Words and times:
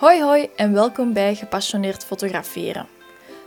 Hoi 0.00 0.22
hoi 0.22 0.48
en 0.56 0.72
welkom 0.72 1.12
bij 1.12 1.34
Gepassioneerd 1.34 2.04
Fotograferen. 2.04 2.86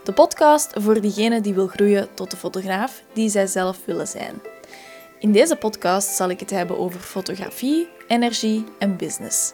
De 0.04 0.14
podcast 0.14 0.72
voor 0.74 1.02
diegene 1.02 1.42
die 1.42 1.54
wil 1.54 1.68
groeien 1.68 2.14
tot 2.14 2.32
de 2.32 2.38
fotograaf 2.38 3.04
die 3.14 3.30
zij 3.30 3.48
zelf 3.48 3.86
willen 3.86 4.08
zijn. 4.08 4.42
In 5.20 5.32
deze 5.32 5.56
podcast 5.56 6.08
zal 6.16 6.30
ik 6.30 6.40
het 6.40 6.50
hebben 6.50 6.78
over 6.78 7.00
fotografie, 7.00 7.88
energie 8.08 8.66
en 8.80 8.98
business. 8.98 9.54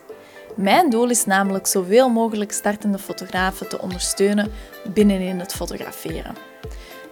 Mijn 0.56 0.90
doel 0.90 1.10
is 1.10 1.26
namelijk 1.26 1.68
zoveel 1.68 2.10
mogelijk 2.10 2.52
startende 2.52 2.98
fotografen 2.98 3.70
te 3.70 3.82
ondersteunen 3.82 4.52
binnenin 4.94 5.40
het 5.40 5.54
fotograferen. 5.54 6.36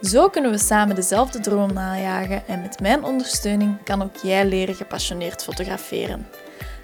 Zo 0.01 0.29
kunnen 0.29 0.51
we 0.51 0.57
samen 0.57 0.95
dezelfde 0.95 1.39
droom 1.39 1.73
najagen 1.73 2.47
en 2.47 2.61
met 2.61 2.79
mijn 2.79 3.04
ondersteuning 3.04 3.83
kan 3.83 4.01
ook 4.01 4.15
jij 4.15 4.45
leren 4.45 4.75
gepassioneerd 4.75 5.43
fotograferen. 5.43 6.27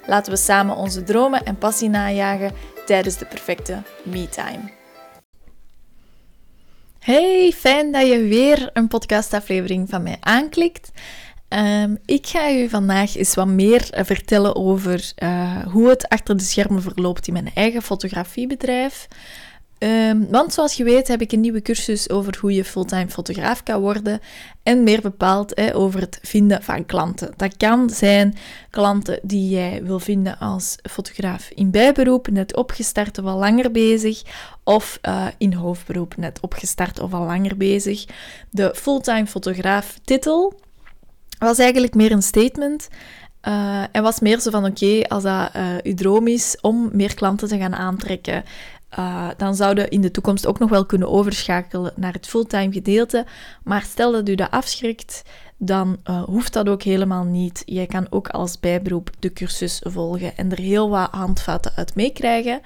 Laten 0.05 0.31
we 0.31 0.37
samen 0.37 0.75
onze 0.75 1.03
dromen 1.03 1.45
en 1.45 1.57
passie 1.57 1.89
najagen 1.89 2.51
tijdens 2.85 3.17
de 3.17 3.25
perfecte 3.25 3.81
me-time. 4.03 4.71
Hey, 6.99 7.53
fijn 7.55 7.91
dat 7.91 8.07
je 8.07 8.23
weer 8.23 8.69
een 8.73 8.87
podcastaflevering 8.87 9.89
van 9.89 10.03
mij 10.03 10.17
aanklikt. 10.19 10.91
Um, 11.49 11.97
ik 12.05 12.27
ga 12.27 12.47
je 12.47 12.69
vandaag 12.69 13.15
eens 13.15 13.35
wat 13.35 13.47
meer 13.47 13.87
vertellen 13.91 14.55
over 14.55 15.11
uh, 15.23 15.65
hoe 15.65 15.89
het 15.89 16.09
achter 16.09 16.37
de 16.37 16.43
schermen 16.43 16.81
verloopt 16.81 17.27
in 17.27 17.33
mijn 17.33 17.51
eigen 17.53 17.81
fotografiebedrijf. 17.81 19.07
Um, 19.83 20.27
want 20.29 20.53
zoals 20.53 20.73
je 20.73 20.83
weet 20.83 21.07
heb 21.07 21.21
ik 21.21 21.31
een 21.31 21.39
nieuwe 21.39 21.61
cursus 21.61 22.09
over 22.09 22.37
hoe 22.41 22.53
je 22.53 22.65
fulltime 22.65 23.09
fotograaf 23.09 23.63
kan 23.63 23.81
worden. 23.81 24.19
En 24.63 24.83
meer 24.83 25.01
bepaald 25.01 25.51
hè, 25.55 25.75
over 25.75 25.99
het 25.99 26.19
vinden 26.21 26.63
van 26.63 26.85
klanten. 26.85 27.33
Dat 27.37 27.57
kan 27.57 27.89
zijn 27.89 28.35
klanten 28.69 29.19
die 29.21 29.49
jij 29.49 29.83
wil 29.83 29.99
vinden 29.99 30.37
als 30.39 30.75
fotograaf 30.91 31.49
in 31.49 31.71
bijberoep, 31.71 32.27
net 32.27 32.55
opgestart 32.55 33.17
of 33.17 33.25
al 33.25 33.37
langer 33.37 33.71
bezig. 33.71 34.21
Of 34.63 34.99
uh, 35.01 35.27
in 35.37 35.53
hoofdberoep, 35.53 36.17
net 36.17 36.39
opgestart 36.39 36.99
of 36.99 37.13
al 37.13 37.25
langer 37.25 37.57
bezig. 37.57 38.05
De 38.49 38.71
fulltime 38.75 39.27
fotograaf 39.27 39.99
titel 40.03 40.59
was 41.39 41.57
eigenlijk 41.57 41.95
meer 41.95 42.11
een 42.11 42.23
statement. 42.23 42.87
Uh, 43.47 43.83
en 43.91 44.03
was 44.03 44.19
meer 44.19 44.39
zo 44.39 44.51
van: 44.51 44.65
oké, 44.65 45.01
als 45.07 45.23
dat 45.23 45.49
uh, 45.55 45.75
uw 45.83 45.93
droom 45.93 46.27
is 46.27 46.57
om 46.61 46.89
meer 46.93 47.13
klanten 47.13 47.47
te 47.47 47.57
gaan 47.57 47.75
aantrekken, 47.75 48.43
uh, 48.99 49.27
dan 49.37 49.55
zouden 49.55 49.89
in 49.89 50.01
de 50.01 50.11
toekomst 50.11 50.45
ook 50.45 50.59
nog 50.59 50.69
wel 50.69 50.85
kunnen 50.85 51.09
overschakelen 51.09 51.93
naar 51.95 52.13
het 52.13 52.27
fulltime 52.27 52.73
gedeelte. 52.73 53.25
Maar 53.63 53.81
stel 53.81 54.11
dat 54.11 54.29
u 54.29 54.35
dat 54.35 54.51
afschrikt, 54.51 55.23
dan 55.57 55.97
uh, 56.09 56.23
hoeft 56.23 56.53
dat 56.53 56.69
ook 56.69 56.83
helemaal 56.83 57.23
niet. 57.23 57.63
Jij 57.65 57.85
kan 57.85 58.07
ook 58.09 58.27
als 58.27 58.59
bijberoep 58.59 59.09
de 59.19 59.33
cursus 59.33 59.81
volgen 59.83 60.37
en 60.37 60.51
er 60.51 60.59
heel 60.59 60.89
wat 60.89 61.11
handvatten 61.11 61.71
uit 61.75 61.95
meekrijgen. 61.95 62.61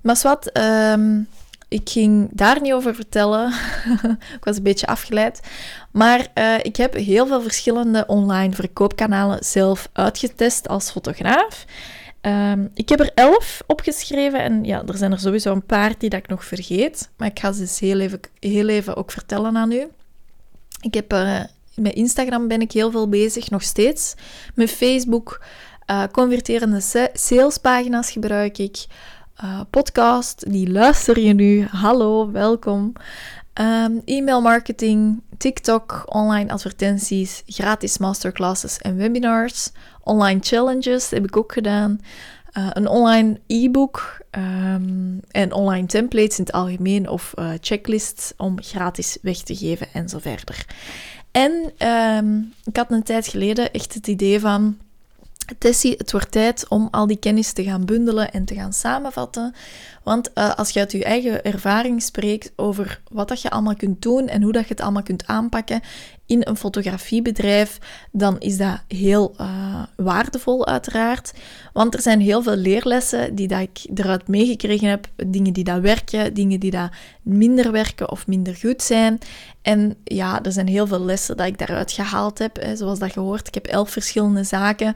Maar 0.00 0.20
wat, 0.22 0.58
um, 0.58 1.28
ik 1.68 1.90
ging 1.90 2.28
daar 2.32 2.60
niet 2.60 2.72
over 2.72 2.94
vertellen. 2.94 3.52
ik 4.38 4.44
was 4.44 4.56
een 4.56 4.62
beetje 4.62 4.86
afgeleid. 4.86 5.40
Maar 5.90 6.26
uh, 6.34 6.54
ik 6.62 6.76
heb 6.76 6.94
heel 6.94 7.26
veel 7.26 7.42
verschillende 7.42 8.04
online 8.06 8.54
verkoopkanalen 8.54 9.44
zelf 9.44 9.88
uitgetest 9.92 10.68
als 10.68 10.90
fotograaf. 10.90 11.64
Um, 12.26 12.70
ik 12.74 12.88
heb 12.88 13.00
er 13.00 13.10
elf 13.14 13.62
opgeschreven 13.66 14.42
en 14.42 14.64
ja, 14.64 14.82
er 14.86 14.96
zijn 14.96 15.12
er 15.12 15.18
sowieso 15.18 15.52
een 15.52 15.66
paar 15.66 15.92
die 15.98 16.10
dat 16.10 16.18
ik 16.18 16.28
nog 16.28 16.44
vergeet. 16.44 17.10
Maar 17.16 17.28
ik 17.28 17.38
ga 17.38 17.52
ze 17.52 17.60
dus 17.60 17.78
heel 17.78 18.00
even, 18.00 18.20
heel 18.38 18.68
even 18.68 18.96
ook 18.96 19.10
vertellen 19.10 19.56
aan 19.56 19.72
u. 19.72 19.86
Ik 20.80 20.94
heb 20.94 21.12
uh, 21.12 21.40
met 21.74 21.94
Instagram 21.94 22.48
ben 22.48 22.60
ik 22.60 22.72
heel 22.72 22.90
veel 22.90 23.08
bezig, 23.08 23.50
nog 23.50 23.62
steeds. 23.62 24.14
Met 24.54 24.70
Facebook, 24.70 25.44
uh, 25.90 26.02
converterende 26.12 27.08
salespagina's 27.12 28.10
gebruik 28.10 28.58
ik. 28.58 28.86
Uh, 29.44 29.60
podcast, 29.70 30.50
die 30.50 30.70
luister 30.70 31.20
je 31.20 31.32
nu. 31.32 31.66
Hallo, 31.66 32.30
welkom. 32.30 32.92
Um, 33.60 34.02
e-mail 34.04 34.40
marketing, 34.40 35.22
TikTok, 35.38 36.02
online 36.14 36.52
advertenties, 36.52 37.42
gratis 37.46 37.98
masterclasses 37.98 38.78
en 38.78 38.96
webinars. 38.96 39.70
Online 40.02 40.40
challenges 40.42 41.10
heb 41.10 41.24
ik 41.24 41.36
ook 41.36 41.52
gedaan. 41.52 42.00
Uh, 42.58 42.68
een 42.72 42.88
online 42.88 43.40
e-book 43.46 44.22
um, 44.30 45.20
en 45.30 45.52
online 45.52 45.86
templates 45.86 46.38
in 46.38 46.44
het 46.44 46.52
algemeen 46.52 47.08
of 47.08 47.32
uh, 47.38 47.50
checklists 47.60 48.32
om 48.36 48.62
gratis 48.62 49.18
weg 49.22 49.36
te 49.36 49.56
geven 49.56 49.86
en 49.92 50.08
zo 50.08 50.18
verder. 50.18 50.66
En 51.30 51.72
um, 51.88 52.52
ik 52.64 52.76
had 52.76 52.90
een 52.90 53.02
tijd 53.02 53.26
geleden 53.26 53.72
echt 53.72 53.94
het 53.94 54.06
idee 54.06 54.40
van 54.40 54.78
Tessie, 55.58 55.94
het 55.98 56.12
wordt 56.12 56.30
tijd 56.30 56.68
om 56.68 56.88
al 56.90 57.06
die 57.06 57.16
kennis 57.16 57.52
te 57.52 57.62
gaan 57.62 57.84
bundelen 57.84 58.32
en 58.32 58.44
te 58.44 58.54
gaan 58.54 58.72
samenvatten. 58.72 59.54
Want 60.02 60.30
uh, 60.34 60.54
als 60.54 60.70
je 60.70 60.80
uit 60.80 60.92
je 60.92 61.04
eigen 61.04 61.44
ervaring 61.44 62.02
spreekt 62.02 62.52
over 62.56 63.00
wat 63.10 63.28
dat 63.28 63.42
je 63.42 63.50
allemaal 63.50 63.76
kunt 63.76 64.02
doen 64.02 64.28
en 64.28 64.42
hoe 64.42 64.52
dat 64.52 64.62
je 64.62 64.68
het 64.68 64.80
allemaal 64.80 65.02
kunt 65.02 65.26
aanpakken 65.26 65.80
in 66.26 66.40
een 66.44 66.56
fotografiebedrijf, 66.56 67.78
dan 68.12 68.38
is 68.38 68.56
dat 68.56 68.80
heel 68.88 69.34
uh, 69.40 69.82
waardevol 69.96 70.66
uiteraard. 70.66 71.32
Want 71.72 71.94
er 71.94 72.00
zijn 72.00 72.20
heel 72.20 72.42
veel 72.42 72.56
leerlessen 72.56 73.34
die 73.34 73.48
dat 73.48 73.60
ik 73.60 73.78
eruit 73.94 74.28
meegekregen 74.28 74.88
heb. 74.88 75.08
Dingen 75.26 75.52
die 75.52 75.64
dat 75.64 75.80
werken, 75.80 76.34
dingen 76.34 76.60
die 76.60 76.70
dat 76.70 76.90
minder 77.22 77.72
werken 77.72 78.10
of 78.10 78.26
minder 78.26 78.54
goed 78.54 78.82
zijn. 78.82 79.18
En 79.62 79.96
ja, 80.04 80.42
er 80.42 80.52
zijn 80.52 80.68
heel 80.68 80.86
veel 80.86 81.04
lessen 81.04 81.36
dat 81.36 81.46
ik 81.46 81.58
daaruit 81.58 81.92
gehaald 81.92 82.38
heb. 82.38 82.56
Hè. 82.60 82.76
Zoals 82.76 82.98
dat 82.98 83.12
gehoord, 83.12 83.46
ik 83.46 83.54
heb 83.54 83.66
elf 83.66 83.90
verschillende 83.90 84.44
zaken 84.44 84.94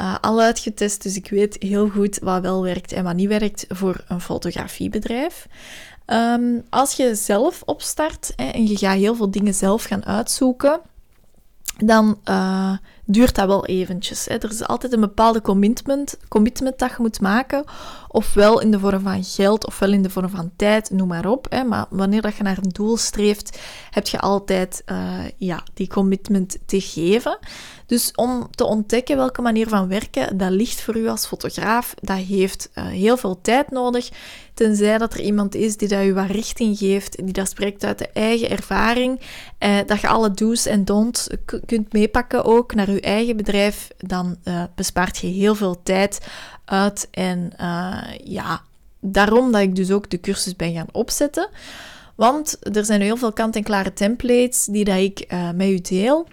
uh, 0.00 0.16
al 0.20 0.40
uitgetest, 0.40 1.02
dus 1.02 1.16
ik 1.16 1.30
weet 1.30 1.56
heel 1.58 1.88
goed 1.88 2.18
wat 2.18 2.42
wel 2.42 2.62
werkt 2.62 2.92
en 2.92 3.04
wat 3.04 3.14
niet 3.14 3.28
werkt 3.28 3.64
voor 3.68 4.04
een 4.08 4.20
fotografiebedrijf. 4.20 5.46
Um, 6.06 6.62
als 6.70 6.92
je 6.92 7.14
zelf 7.14 7.62
opstart 7.64 8.32
hè, 8.36 8.44
en 8.44 8.66
je 8.66 8.76
gaat 8.76 8.96
heel 8.96 9.14
veel 9.14 9.30
dingen 9.30 9.54
zelf 9.54 9.82
gaan 9.82 10.04
uitzoeken, 10.04 10.80
dan 11.78 12.18
uh, 12.24 12.76
duurt 13.04 13.34
dat 13.34 13.46
wel 13.46 13.66
eventjes. 13.66 14.24
Hè. 14.24 14.34
Er 14.34 14.50
is 14.50 14.66
altijd 14.66 14.92
een 14.92 15.00
bepaalde 15.00 15.40
commitment, 15.40 16.16
commitment 16.28 16.78
dat 16.78 16.90
je 16.90 16.96
moet 16.98 17.20
maken, 17.20 17.64
ofwel 18.08 18.60
in 18.60 18.70
de 18.70 18.78
vorm 18.78 19.00
van 19.00 19.24
geld, 19.24 19.66
ofwel 19.66 19.92
in 19.92 20.02
de 20.02 20.10
vorm 20.10 20.28
van 20.28 20.50
tijd, 20.56 20.90
noem 20.90 21.08
maar 21.08 21.26
op. 21.26 21.46
Hè. 21.48 21.64
Maar 21.64 21.86
wanneer 21.90 22.22
dat 22.22 22.36
je 22.36 22.42
naar 22.42 22.58
een 22.58 22.72
doel 22.72 22.96
streeft, 22.96 23.58
heb 23.90 24.06
je 24.06 24.20
altijd 24.20 24.82
uh, 24.86 25.18
ja, 25.36 25.62
die 25.74 25.88
commitment 25.88 26.58
te 26.66 26.80
geven. 26.80 27.38
Dus 27.86 28.12
om 28.14 28.48
te 28.50 28.64
ontdekken 28.64 29.16
welke 29.16 29.42
manier 29.42 29.68
van 29.68 29.88
werken 29.88 30.36
dat 30.36 30.50
ligt 30.50 30.80
voor 30.80 30.96
u 30.96 31.08
als 31.08 31.26
fotograaf, 31.26 31.94
dat 32.00 32.16
heeft 32.16 32.70
uh, 32.74 32.86
heel 32.86 33.16
veel 33.16 33.40
tijd 33.40 33.70
nodig. 33.70 34.10
Tenzij 34.54 34.98
dat 34.98 35.14
er 35.14 35.20
iemand 35.20 35.54
is 35.54 35.76
die 35.76 35.88
dat 35.88 36.04
u 36.04 36.14
wat 36.14 36.30
richting 36.30 36.78
geeft, 36.78 37.16
die 37.24 37.32
dat 37.32 37.48
spreekt 37.48 37.84
uit 37.84 37.98
de 37.98 38.08
eigen 38.08 38.50
ervaring, 38.50 39.20
eh, 39.58 39.78
dat 39.86 40.00
je 40.00 40.08
alle 40.08 40.30
do's 40.30 40.66
en 40.66 40.84
don'ts 40.84 41.28
kunt 41.66 41.92
meepakken 41.92 42.44
ook 42.44 42.74
naar 42.74 42.88
uw 42.88 43.00
eigen 43.00 43.36
bedrijf, 43.36 43.88
dan 43.98 44.36
uh, 44.44 44.64
bespaart 44.74 45.18
je 45.18 45.26
heel 45.26 45.54
veel 45.54 45.82
tijd 45.82 46.26
uit. 46.64 47.08
En 47.10 47.52
uh, 47.60 48.02
ja, 48.24 48.62
daarom 49.00 49.52
dat 49.52 49.60
ik 49.60 49.76
dus 49.76 49.90
ook 49.90 50.10
de 50.10 50.20
cursus 50.20 50.56
ben 50.56 50.72
gaan 50.72 50.88
opzetten. 50.92 51.48
Want 52.14 52.76
er 52.76 52.84
zijn 52.84 53.00
heel 53.00 53.16
veel 53.16 53.32
kant-en-klare 53.32 53.92
templates 53.92 54.64
die 54.64 54.84
dat 54.84 54.96
ik 54.98 55.32
uh, 55.32 55.50
met 55.50 55.68
u 55.68 55.80
deel. 55.80 56.28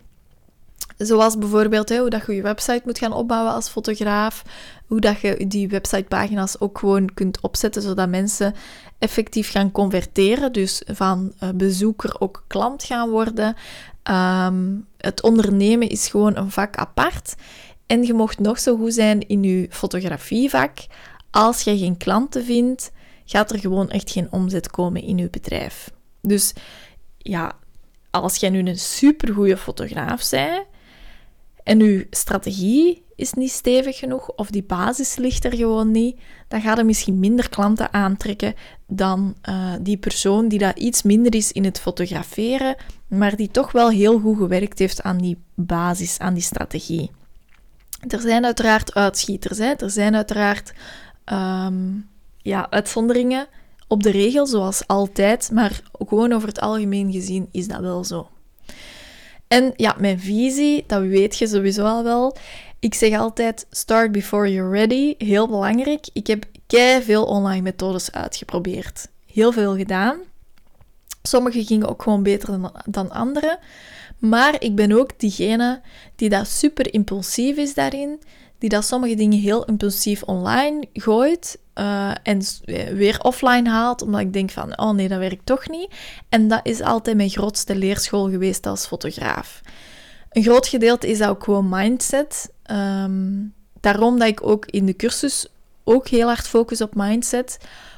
Zoals 0.98 1.38
bijvoorbeeld 1.38 1.90
hè, 1.90 1.98
hoe 1.98 2.10
dat 2.10 2.26
je 2.26 2.34
je 2.34 2.42
website 2.42 2.82
moet 2.86 2.98
gaan 2.98 3.14
opbouwen 3.14 3.54
als 3.54 3.70
fotograaf. 3.70 4.44
Hoe 4.90 5.00
dat 5.00 5.20
je 5.20 5.48
die 5.48 5.70
websitepagina's 5.70 6.60
ook 6.60 6.78
gewoon 6.78 7.14
kunt 7.14 7.42
opzetten, 7.42 7.82
zodat 7.82 8.10
mensen 8.10 8.54
effectief 8.98 9.52
gaan 9.52 9.72
converteren. 9.72 10.52
Dus 10.52 10.82
van 10.86 11.34
bezoeker 11.56 12.16
ook 12.20 12.44
klant 12.48 12.84
gaan 12.84 13.10
worden. 13.10 13.56
Um, 14.04 14.86
het 14.98 15.22
ondernemen 15.22 15.90
is 15.90 16.08
gewoon 16.08 16.36
een 16.36 16.52
vak 16.52 16.76
apart. 16.76 17.36
En 17.86 18.04
je 18.04 18.14
mocht 18.14 18.40
nog 18.40 18.60
zo 18.60 18.78
goed 18.78 18.94
zijn 18.94 19.28
in 19.28 19.44
je 19.44 19.68
fotografievak. 19.70 20.78
Als 21.32 21.62
je 21.62 21.78
geen 21.78 21.98
klanten 21.98 22.46
vindt, 22.46 22.92
gaat 23.26 23.52
er 23.52 23.60
gewoon 23.60 23.90
echt 23.90 24.12
geen 24.12 24.32
omzet 24.32 24.72
komen 24.72 25.02
in 25.02 25.18
je 25.18 25.30
bedrijf. 25.30 25.92
Dus 26.22 26.54
ja, 27.18 27.56
als 28.10 28.36
jij 28.36 28.50
nu 28.50 28.60
een 28.60 28.80
supergoeie 28.80 29.58
fotograaf 29.58 30.30
bent 30.30 30.66
en 31.64 31.80
je 31.80 32.08
strategie 32.10 33.04
is 33.20 33.34
niet 33.34 33.52
stevig 33.52 33.98
genoeg 33.98 34.30
of 34.30 34.50
die 34.50 34.64
basis 34.64 35.16
ligt 35.16 35.46
er 35.46 35.56
gewoon 35.56 35.92
niet, 35.92 36.20
dan 36.48 36.62
gaat 36.62 36.78
er 36.78 36.86
misschien 36.86 37.20
minder 37.20 37.50
klanten 37.50 37.94
aantrekken 37.94 38.54
dan 38.88 39.36
uh, 39.50 39.74
die 39.82 39.98
persoon 39.98 40.48
die 40.48 40.60
dat 40.60 40.78
iets 40.78 41.02
minder 41.02 41.36
is 41.36 41.52
in 41.52 41.64
het 41.64 41.80
fotograferen, 41.80 42.76
maar 43.08 43.36
die 43.36 43.52
toch 43.52 43.72
wel 43.72 43.90
heel 43.90 44.20
goed 44.20 44.38
gewerkt 44.38 44.80
heeft 44.80 45.02
aan 45.02 45.18
die 45.18 45.38
basis, 45.56 46.20
aan 46.20 46.34
die 46.34 46.44
strategie. 46.44 47.12
Er 48.08 48.20
zijn 48.20 48.46
uiteraard 48.46 48.94
uitschieters, 48.94 49.58
hè? 49.58 49.74
er 49.74 49.90
zijn 49.90 50.16
uiteraard 50.16 50.74
um, 51.26 52.08
ja, 52.38 52.70
uitzonderingen 52.70 53.48
op 53.88 54.04
de 54.04 54.12
regel, 54.12 54.46
zoals 54.46 54.88
altijd, 54.88 55.50
maar 55.54 55.82
gewoon 56.08 56.32
over 56.32 56.48
het 56.48 56.60
algemeen 56.60 57.12
gezien 57.12 57.48
is 57.52 57.68
dat 57.68 57.80
wel 57.80 58.04
zo. 58.04 58.28
En 59.48 59.74
ja, 59.76 59.96
mijn 59.98 60.20
visie, 60.20 60.84
dat 60.88 61.02
weet 61.02 61.38
je 61.38 61.48
sowieso 61.48 61.86
al 61.86 62.04
wel. 62.04 62.36
Ik 62.80 62.94
zeg 62.94 63.18
altijd: 63.18 63.66
start 63.72 64.12
before 64.12 64.54
you're 64.54 64.72
ready. 64.72 65.16
Heel 65.18 65.48
belangrijk. 65.48 66.08
Ik 66.14 66.28
heb 66.28 66.46
kei 66.68 67.04
veel 67.04 67.26
online 67.26 67.62
methodes 67.62 68.12
uitgeprobeerd. 68.12 69.08
Heel 69.26 69.52
veel 69.52 69.76
gedaan. 69.76 70.18
Sommige 71.22 71.66
gingen 71.66 71.90
ook 71.90 72.02
gewoon 72.02 72.24
beter 72.24 72.48
dan, 72.48 72.72
dan 72.86 73.12
andere. 73.12 73.60
Maar 74.18 74.56
ik 74.60 74.76
ben 74.76 74.92
ook 74.92 75.20
diegene 75.20 75.82
die 76.16 76.30
dat 76.30 76.48
super 76.48 76.94
impulsief 76.94 77.58
is 77.58 77.74
daarin. 77.74 78.22
Die 78.58 78.70
dat 78.70 78.86
sommige 78.86 79.16
dingen 79.16 79.40
heel 79.40 79.66
impulsief 79.66 80.24
online 80.24 80.88
gooit. 80.94 81.60
Uh, 81.76 82.12
en 82.24 82.42
weer 82.96 83.20
offline 83.22 83.70
haalt, 83.70 84.02
omdat 84.02 84.20
ik 84.20 84.34
denk 84.34 84.52
van, 84.52 84.80
oh 84.80 84.92
nee, 84.92 85.08
dat 85.08 85.20
werkt 85.20 85.46
toch 85.46 85.70
niet. 85.70 85.94
En 86.30 86.48
dat 86.48 86.60
is 86.64 86.82
altijd 86.82 87.16
mijn 87.16 87.30
grootste 87.30 87.76
leerschool 87.76 88.30
geweest 88.30 88.66
als 88.66 88.86
fotograaf. 88.86 89.62
Een 90.30 90.44
groot 90.44 90.68
gedeelte 90.68 91.08
is 91.08 91.18
dat 91.18 91.30
ook 91.30 91.44
gewoon 91.44 91.70
mindset. 91.70 92.50
Um, 92.72 93.54
daarom 93.80 94.20
dat 94.20 94.28
ik 94.28 94.44
ook 94.44 94.66
in 94.66 94.86
de 94.86 94.96
cursus 94.96 95.48
ook 95.84 96.08
heel 96.08 96.28
hard 96.28 96.48
focus 96.48 96.82
op 96.82 96.96
mindset. 96.96 97.58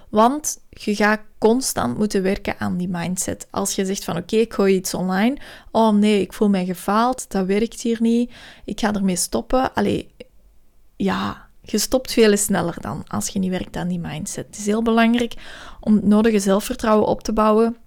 Want 0.09 0.57
je 0.69 0.95
gaat 0.95 1.19
constant 1.38 1.97
moeten 1.97 2.21
werken 2.21 2.59
aan 2.59 2.77
die 2.77 2.89
mindset. 2.89 3.47
Als 3.50 3.75
je 3.75 3.85
zegt 3.85 4.03
van 4.03 4.18
oké, 4.18 4.35
ik 4.35 4.53
gooi 4.53 4.75
iets 4.75 4.94
online. 4.94 5.38
Oh 5.71 5.94
nee, 5.94 6.21
ik 6.21 6.33
voel 6.33 6.50
mij 6.50 6.65
gefaald. 6.65 7.31
Dat 7.31 7.45
werkt 7.45 7.81
hier 7.81 8.01
niet. 8.01 8.31
Ik 8.65 8.79
ga 8.79 8.94
ermee 8.94 9.15
stoppen. 9.15 9.73
Allee, 9.73 10.13
ja, 10.95 11.47
je 11.62 11.77
stopt 11.77 12.12
veel 12.12 12.38
sneller 12.38 12.81
dan 12.81 13.03
als 13.07 13.27
je 13.27 13.39
niet 13.39 13.50
werkt 13.50 13.75
aan 13.75 13.88
die 13.88 14.00
mindset. 14.00 14.45
Het 14.45 14.57
is 14.57 14.65
heel 14.65 14.83
belangrijk 14.83 15.33
om 15.79 15.95
het 15.95 16.06
nodige 16.06 16.39
zelfvertrouwen 16.39 17.07
op 17.07 17.24
te 17.24 17.33
bouwen. 17.33 17.77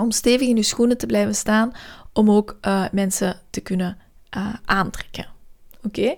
Om 0.00 0.10
stevig 0.10 0.48
in 0.48 0.56
je 0.56 0.62
schoenen 0.62 0.98
te 0.98 1.06
blijven 1.06 1.34
staan. 1.34 1.72
Om 2.12 2.30
ook 2.30 2.58
uh, 2.62 2.84
mensen 2.92 3.40
te 3.50 3.60
kunnen 3.60 3.98
uh, 4.36 4.54
aantrekken. 4.64 5.26
Oké? 5.86 6.14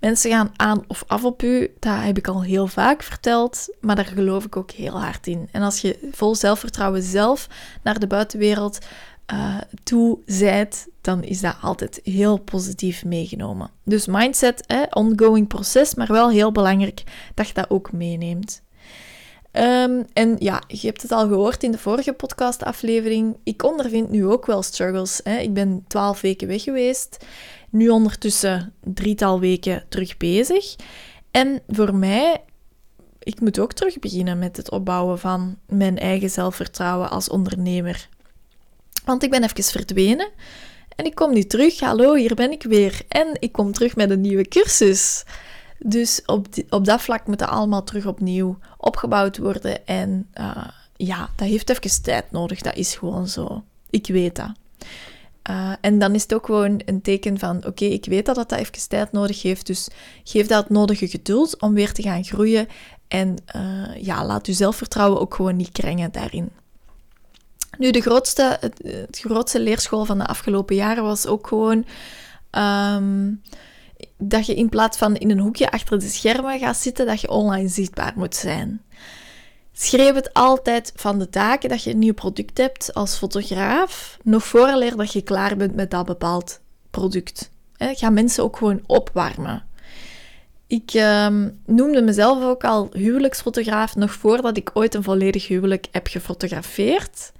Mensen 0.00 0.30
gaan 0.30 0.52
aan 0.56 0.84
of 0.86 1.04
af 1.06 1.24
op 1.24 1.42
u, 1.42 1.74
dat 1.78 2.02
heb 2.02 2.18
ik 2.18 2.28
al 2.28 2.42
heel 2.42 2.66
vaak 2.66 3.02
verteld, 3.02 3.68
maar 3.80 3.96
daar 3.96 4.04
geloof 4.04 4.44
ik 4.44 4.56
ook 4.56 4.70
heel 4.70 5.00
hard 5.00 5.26
in. 5.26 5.48
En 5.52 5.62
als 5.62 5.80
je 5.80 6.08
vol 6.12 6.34
zelfvertrouwen 6.34 7.02
zelf 7.02 7.48
naar 7.82 7.98
de 7.98 8.06
buitenwereld 8.06 8.78
uh, 9.32 9.56
toe 9.82 10.18
zijt, 10.26 10.88
dan 11.00 11.22
is 11.22 11.40
dat 11.40 11.56
altijd 11.60 12.00
heel 12.02 12.36
positief 12.36 13.04
meegenomen. 13.04 13.70
Dus 13.84 14.06
mindset, 14.06 14.86
ongoing 14.90 15.48
proces, 15.48 15.94
maar 15.94 16.12
wel 16.12 16.30
heel 16.30 16.52
belangrijk 16.52 17.02
dat 17.34 17.48
je 17.48 17.54
dat 17.54 17.70
ook 17.70 17.92
meeneemt. 17.92 18.62
Um, 19.58 20.04
en 20.12 20.36
ja, 20.38 20.62
je 20.66 20.86
hebt 20.86 21.02
het 21.02 21.12
al 21.12 21.28
gehoord 21.28 21.62
in 21.62 21.70
de 21.70 21.78
vorige 21.78 22.12
podcastaflevering. 22.12 23.36
Ik 23.44 23.62
ondervind 23.62 24.10
nu 24.10 24.26
ook 24.26 24.46
wel 24.46 24.62
struggles. 24.62 25.20
Hè. 25.24 25.38
Ik 25.38 25.54
ben 25.54 25.84
twaalf 25.86 26.20
weken 26.20 26.48
weg 26.48 26.62
geweest 26.62 27.18
nu 27.70 27.88
ondertussen 27.88 28.74
drietal 28.84 29.40
weken 29.40 29.84
terug 29.88 30.16
bezig. 30.16 30.76
En 31.30 31.62
voor 31.68 31.94
mij, 31.94 32.44
ik 33.18 33.40
moet 33.40 33.58
ook 33.58 33.72
terug 33.72 33.98
beginnen 33.98 34.38
met 34.38 34.56
het 34.56 34.70
opbouwen 34.70 35.18
van 35.18 35.58
mijn 35.66 35.98
eigen 35.98 36.30
zelfvertrouwen 36.30 37.10
als 37.10 37.28
ondernemer. 37.28 38.08
Want 39.04 39.22
ik 39.22 39.30
ben 39.30 39.42
even 39.42 39.64
verdwenen 39.64 40.28
en 40.96 41.04
ik 41.04 41.14
kom 41.14 41.32
nu 41.32 41.44
terug. 41.44 41.80
Hallo, 41.80 42.14
hier 42.14 42.34
ben 42.34 42.50
ik 42.50 42.62
weer. 42.62 43.00
En 43.08 43.36
ik 43.38 43.52
kom 43.52 43.72
terug 43.72 43.96
met 43.96 44.10
een 44.10 44.20
nieuwe 44.20 44.48
cursus. 44.48 45.24
Dus 45.78 46.22
op, 46.26 46.46
op 46.68 46.84
dat 46.84 47.00
vlak 47.02 47.26
moet 47.26 47.40
het 47.40 47.48
allemaal 47.48 47.84
terug 47.84 48.06
opnieuw 48.06 48.58
opgebouwd 48.76 49.38
worden. 49.38 49.86
En 49.86 50.28
uh, 50.34 50.68
ja, 50.96 51.30
dat 51.36 51.48
heeft 51.48 51.70
even 51.70 52.02
tijd 52.02 52.30
nodig. 52.30 52.60
Dat 52.60 52.76
is 52.76 52.94
gewoon 52.94 53.28
zo. 53.28 53.64
Ik 53.90 54.06
weet 54.06 54.36
dat. 54.36 54.52
Uh, 55.50 55.72
en 55.80 55.98
dan 55.98 56.14
is 56.14 56.22
het 56.22 56.34
ook 56.34 56.46
gewoon 56.46 56.80
een 56.84 57.02
teken 57.02 57.38
van: 57.38 57.66
oké, 57.66 57.84
ik 57.84 58.04
weet 58.04 58.26
dat 58.26 58.34
dat 58.34 58.52
even 58.52 58.88
tijd 58.88 59.12
nodig 59.12 59.42
heeft, 59.42 59.66
dus 59.66 59.88
geef 60.24 60.46
dat 60.46 60.70
nodige 60.70 61.08
geduld 61.08 61.60
om 61.60 61.74
weer 61.74 61.92
te 61.92 62.02
gaan 62.02 62.24
groeien. 62.24 62.68
En 63.08 63.36
uh, 63.56 64.02
ja, 64.02 64.26
laat 64.26 64.46
je 64.46 64.52
zelfvertrouwen 64.52 65.20
ook 65.20 65.34
gewoon 65.34 65.56
niet 65.56 65.72
krengen 65.72 66.12
daarin. 66.12 66.50
Nu, 67.78 67.90
de 67.90 68.00
grootste, 68.00 68.56
het, 68.60 68.80
het, 68.82 69.18
grootste 69.18 69.60
leerschool 69.60 70.04
van 70.04 70.18
de 70.18 70.26
afgelopen 70.26 70.76
jaren 70.76 71.02
was 71.02 71.26
ook 71.26 71.46
gewoon 71.46 71.84
um, 72.50 73.42
dat 74.18 74.46
je 74.46 74.54
in 74.54 74.68
plaats 74.68 74.98
van 74.98 75.16
in 75.16 75.30
een 75.30 75.38
hoekje 75.38 75.70
achter 75.70 75.98
de 75.98 76.08
schermen 76.08 76.58
gaat 76.58 76.76
zitten, 76.76 77.06
dat 77.06 77.20
je 77.20 77.30
online 77.30 77.68
zichtbaar 77.68 78.12
moet 78.16 78.34
zijn. 78.34 78.80
Schreef 79.72 80.14
het 80.14 80.32
altijd 80.32 80.92
van 80.96 81.18
de 81.18 81.26
daken 81.30 81.68
dat 81.68 81.82
je 81.82 81.90
een 81.90 81.98
nieuw 81.98 82.14
product 82.14 82.58
hebt 82.58 82.94
als 82.94 83.16
fotograaf, 83.16 84.18
nog 84.22 84.44
vooraleer 84.44 84.96
dat 84.96 85.12
je 85.12 85.22
klaar 85.22 85.56
bent 85.56 85.74
met 85.74 85.90
dat 85.90 86.06
bepaald 86.06 86.60
product. 86.90 87.50
Ga 87.78 88.10
mensen 88.10 88.44
ook 88.44 88.56
gewoon 88.56 88.82
opwarmen. 88.86 89.64
Ik 90.66 90.90
ehm, 90.94 91.48
noemde 91.66 92.02
mezelf 92.02 92.44
ook 92.44 92.64
al 92.64 92.88
huwelijksfotograaf 92.92 93.96
nog 93.96 94.12
voordat 94.12 94.56
ik 94.56 94.70
ooit 94.74 94.94
een 94.94 95.02
volledig 95.02 95.48
huwelijk 95.48 95.86
heb 95.90 96.06
gefotografeerd. 96.06 97.32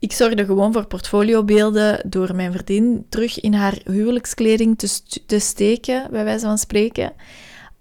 Ik 0.00 0.12
zorgde 0.12 0.44
gewoon 0.44 0.72
voor 0.72 0.86
portfoliobeelden 0.86 2.10
door 2.10 2.34
mijn 2.34 2.52
vriendin 2.52 3.06
terug 3.08 3.40
in 3.40 3.54
haar 3.54 3.78
huwelijkskleding 3.84 4.78
te, 4.78 5.00
te 5.26 5.38
steken, 5.38 6.10
bij 6.10 6.24
wijze 6.24 6.46
van 6.46 6.58
spreken. 6.58 7.12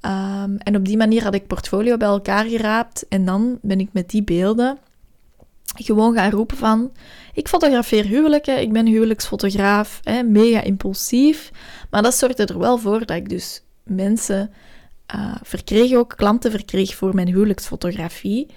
Um, 0.02 0.58
en 0.58 0.76
op 0.76 0.86
die 0.86 0.98
manier 0.98 1.24
had 1.24 1.34
ik 1.34 1.48
portfolio 1.48 1.98
bij 1.98 2.08
elkaar 2.08 2.46
geraapt 2.46 3.08
en 3.08 3.26
dan 3.26 3.60
ben 3.62 3.80
ik 3.80 3.90
met 3.94 4.10
die 4.10 4.24
beelden 4.24 4.78
gewoon 5.76 6.14
gaan 6.14 6.32
roepen 6.32 6.58
van 6.58 6.92
ik 7.34 7.48
fotografeer 7.48 8.06
huwelijken, 8.06 8.62
ik 8.62 8.72
ben 8.72 8.86
huwelijksfotograaf, 8.86 10.00
hè, 10.04 10.24
mega 10.24 10.62
impulsief. 10.62 11.52
Maar 11.90 12.02
dat 12.02 12.16
zorgde 12.16 12.46
er 12.46 12.60
wel 12.60 12.78
voor 12.78 13.06
dat 13.06 13.18
ik 13.18 13.30
dus 13.30 13.64
mensen 13.84 14.52
uh, 15.16 15.36
verkreeg, 15.44 15.94
ook 15.94 16.14
klanten 16.18 16.52
verkreeg 16.52 16.96
voor 16.96 17.16
mijn 17.16 17.28
huwelijksfotografie. 17.28 18.48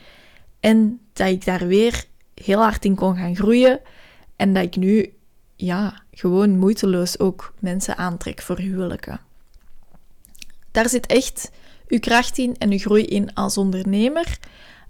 En 0.61 1.01
dat 1.13 1.29
ik 1.29 1.45
daar 1.45 1.67
weer 1.67 2.05
heel 2.45 2.61
hard 2.61 2.85
in 2.85 2.95
kon 2.95 3.17
gaan 3.17 3.37
groeien. 3.37 3.81
En 4.37 4.55
dat 4.55 4.63
ik 4.63 4.77
nu 4.77 5.13
ja, 5.57 6.03
gewoon 6.13 6.59
moeiteloos 6.59 7.19
ook 7.19 7.55
mensen 7.59 7.97
aantrek 7.97 8.43
voor 8.43 8.59
huwelijken. 8.59 9.21
Daar 10.71 10.89
zit 10.89 11.07
echt 11.07 11.51
uw 11.89 11.99
kracht 11.99 12.39
in 12.39 12.57
en 12.59 12.71
uw 12.71 12.79
groei 12.79 13.05
in 13.05 13.35
als 13.35 13.57
ondernemer. 13.57 14.39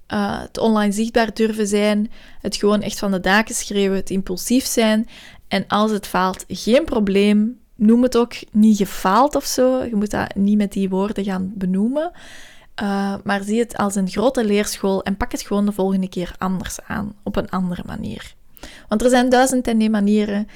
Uh, 0.09 0.41
het 0.41 0.59
online 0.59 0.93
zichtbaar 0.93 1.35
durven 1.35 1.67
zijn, 1.67 2.11
het 2.41 2.57
gewoon 2.57 2.83
echt 2.83 2.99
van 2.99 3.11
de 3.11 3.21
daken 3.21 3.55
schreeuwen, 3.55 3.97
het 3.97 4.11
impulsief 4.11 4.65
zijn. 4.65 5.09
En 5.49 5.67
als 5.67 5.91
het 5.91 6.07
faalt, 6.07 6.45
geen 6.49 6.85
probleem. 6.85 7.61
Noem 7.75 8.03
het 8.03 8.17
ook 8.17 8.35
niet 8.51 8.77
gefaald 8.77 9.35
of 9.35 9.45
zo. 9.45 9.85
Je 9.85 9.97
moet 9.97 10.11
dat 10.11 10.35
niet 10.35 10.57
met 10.57 10.73
die 10.73 10.89
woorden 10.89 11.25
gaan 11.25 11.53
benoemen. 11.55 12.11
Uh, 12.83 13.15
maar 13.25 13.43
zie 13.43 13.59
het 13.59 13.77
als 13.77 13.95
een 13.95 14.09
grote 14.09 14.45
leerschool 14.45 15.03
en 15.03 15.17
pak 15.17 15.33
het 15.33 15.43
gewoon 15.43 15.67
de 15.67 15.73
volgende 15.73 16.09
keer 16.09 16.35
anders 16.39 16.79
aan, 16.87 17.15
op 17.23 17.37
een 17.37 17.51
andere 17.51 17.83
manier. 17.87 18.35
Want 18.89 19.03
er 19.03 19.11
zijn 19.11 19.29
duizend 19.29 19.67
en 19.67 19.81
één 19.81 19.91
manieren 19.91 20.49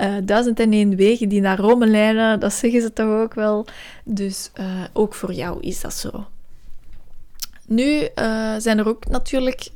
uh, 0.00 0.14
duizend 0.24 0.60
en 0.60 0.72
één 0.72 0.96
wegen 0.96 1.28
die 1.28 1.40
naar 1.40 1.58
Rome 1.58 1.86
leiden, 1.86 2.40
dat 2.40 2.52
zeggen 2.52 2.80
ze 2.80 2.92
toch 2.92 3.20
ook 3.22 3.34
wel. 3.34 3.66
Dus 4.04 4.50
uh, 4.60 4.84
ook 4.92 5.14
voor 5.14 5.32
jou 5.32 5.60
is 5.60 5.80
dat 5.80 5.94
zo. 5.94 6.26
Nu 7.66 8.08
zijn 8.58 8.78
er 8.78 8.88
ook 8.88 9.08
natuurlijk 9.08 9.68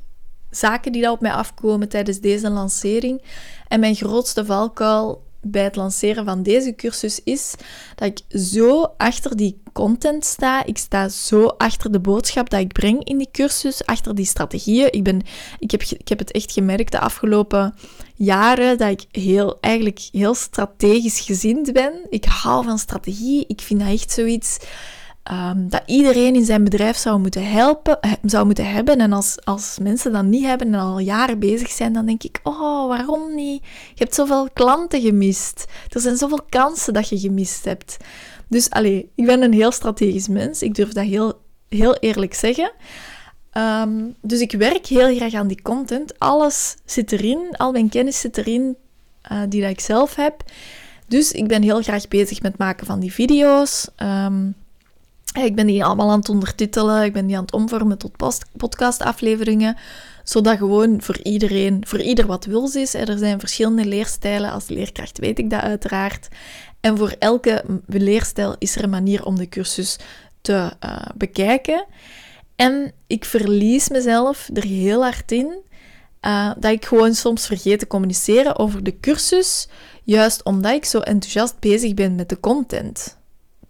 zaken 0.50 0.92
die 0.92 1.02
daar 1.02 1.10
op 1.10 1.20
mij 1.20 1.32
afkomen 1.32 1.88
tijdens 1.88 2.20
deze 2.20 2.50
lancering. 2.50 3.22
En 3.68 3.80
mijn 3.80 3.94
grootste 3.94 4.44
valkuil 4.44 5.22
bij 5.50 5.62
het 5.62 5.76
lanceren 5.76 6.24
van 6.24 6.42
deze 6.42 6.74
cursus 6.74 7.20
is 7.24 7.54
dat 7.94 8.08
ik 8.08 8.38
zo 8.40 8.82
achter 8.96 9.36
die 9.36 9.62
content 9.72 10.24
sta. 10.24 10.64
Ik 10.64 10.78
sta 10.78 11.08
zo 11.08 11.46
achter 11.46 11.92
de 11.92 12.00
boodschap 12.00 12.50
dat 12.50 12.60
ik 12.60 12.72
breng 12.72 13.04
in 13.04 13.18
die 13.18 13.28
cursus, 13.32 13.86
achter 13.86 14.14
die 14.14 14.24
strategieën. 14.24 14.92
Ik, 14.92 15.02
ben, 15.02 15.22
ik, 15.58 15.70
heb, 15.70 15.82
ik 15.82 16.08
heb 16.08 16.18
het 16.18 16.30
echt 16.30 16.52
gemerkt 16.52 16.92
de 16.92 17.00
afgelopen 17.00 17.74
jaren 18.14 18.78
dat 18.78 18.90
ik 18.90 19.04
heel, 19.22 19.58
eigenlijk 19.60 20.08
heel 20.12 20.34
strategisch 20.34 21.20
gezind 21.20 21.72
ben. 21.72 21.92
Ik 22.10 22.24
hou 22.24 22.64
van 22.64 22.78
strategie. 22.78 23.44
Ik 23.46 23.60
vind 23.60 23.80
dat 23.80 23.88
echt 23.88 24.10
zoiets 24.10 24.58
um, 25.30 25.68
dat 25.68 25.82
iedereen 25.86 26.34
in 26.34 26.44
zijn 26.44 26.64
bedrijf 26.64 26.96
zou 26.96 27.20
moeten 27.20 27.50
helpen, 27.50 28.00
eh, 28.00 28.12
zou 28.22 28.46
moeten 28.46 28.70
hebben. 28.70 28.98
En 28.98 29.12
als, 29.12 29.44
als 29.44 29.78
mensen 29.82 30.12
dat 30.12 30.24
niet 30.24 30.44
hebben 30.44 30.74
en 30.74 30.80
al 30.80 30.98
jaren 30.98 31.38
bezig 31.38 31.70
zijn, 31.70 31.92
dan 31.92 32.06
denk 32.06 32.22
ik, 32.22 32.40
oh, 32.42 32.88
waarom 32.88 33.34
niet? 33.34 33.62
Je 33.64 34.04
hebt 34.04 34.14
zoveel 34.14 34.48
klanten 34.52 35.00
gemist. 35.00 35.64
Er 35.88 36.00
zijn 36.00 36.16
zoveel 36.16 36.42
kansen 36.48 36.92
dat 36.92 37.08
je 37.08 37.18
gemist 37.18 37.64
hebt. 37.64 37.96
Dus 38.48 38.70
allee, 38.70 39.10
ik 39.14 39.26
ben 39.26 39.42
een 39.42 39.52
heel 39.52 39.72
strategisch 39.72 40.28
mens. 40.28 40.62
Ik 40.62 40.74
durf 40.74 40.92
dat 40.92 41.04
heel, 41.04 41.40
heel 41.68 41.94
eerlijk 41.94 42.34
zeggen. 42.34 42.72
Um, 43.52 44.14
dus 44.20 44.40
ik 44.40 44.52
werk 44.52 44.86
heel 44.86 45.16
graag 45.16 45.34
aan 45.34 45.48
die 45.48 45.62
content. 45.62 46.18
Alles 46.18 46.76
zit 46.84 47.12
erin, 47.12 47.56
al 47.56 47.72
mijn 47.72 47.88
kennis 47.88 48.20
zit 48.20 48.38
erin 48.38 48.76
uh, 49.32 49.42
die 49.48 49.62
ik 49.62 49.80
zelf 49.80 50.14
heb. 50.14 50.44
Dus 51.06 51.32
ik 51.32 51.48
ben 51.48 51.62
heel 51.62 51.82
graag 51.82 52.08
bezig 52.08 52.42
met 52.42 52.58
maken 52.58 52.86
van 52.86 53.00
die 53.00 53.12
video's. 53.12 53.88
Um, 53.96 54.54
ik 55.32 55.54
ben 55.54 55.66
die 55.66 55.84
allemaal 55.84 56.10
aan 56.10 56.18
het 56.18 56.28
ondertitelen, 56.28 57.04
ik 57.04 57.12
ben 57.12 57.26
die 57.26 57.36
aan 57.36 57.42
het 57.42 57.52
omvormen 57.52 57.98
tot 57.98 58.16
podcastafleveringen, 58.56 59.76
zodat 60.24 60.58
gewoon 60.58 61.02
voor 61.02 61.18
iedereen, 61.22 61.82
voor 61.86 62.00
ieder 62.00 62.26
wat 62.26 62.44
wils 62.44 62.74
is. 62.74 62.94
Er 62.94 63.18
zijn 63.18 63.40
verschillende 63.40 63.84
leerstijlen, 63.84 64.52
als 64.52 64.68
leerkracht 64.68 65.18
weet 65.18 65.38
ik 65.38 65.50
dat 65.50 65.60
uiteraard. 65.60 66.28
En 66.80 66.98
voor 66.98 67.14
elke 67.18 67.64
leerstijl 67.86 68.56
is 68.58 68.76
er 68.76 68.82
een 68.82 68.90
manier 68.90 69.24
om 69.24 69.36
de 69.36 69.48
cursus 69.48 69.98
te 70.40 70.72
uh, 70.84 71.06
bekijken. 71.16 71.86
En 72.56 72.92
ik 73.06 73.24
verlies 73.24 73.88
mezelf 73.88 74.48
er 74.54 74.64
heel 74.64 75.02
hard 75.02 75.32
in 75.32 75.66
uh, 76.22 76.50
dat 76.58 76.72
ik 76.72 76.84
gewoon 76.84 77.14
soms 77.14 77.46
vergeet 77.46 77.78
te 77.78 77.86
communiceren 77.86 78.58
over 78.58 78.82
de 78.82 79.00
cursus, 79.00 79.68
juist 80.04 80.42
omdat 80.44 80.72
ik 80.72 80.84
zo 80.84 80.98
enthousiast 80.98 81.58
bezig 81.60 81.94
ben 81.94 82.14
met 82.14 82.28
de 82.28 82.40
content. 82.40 83.17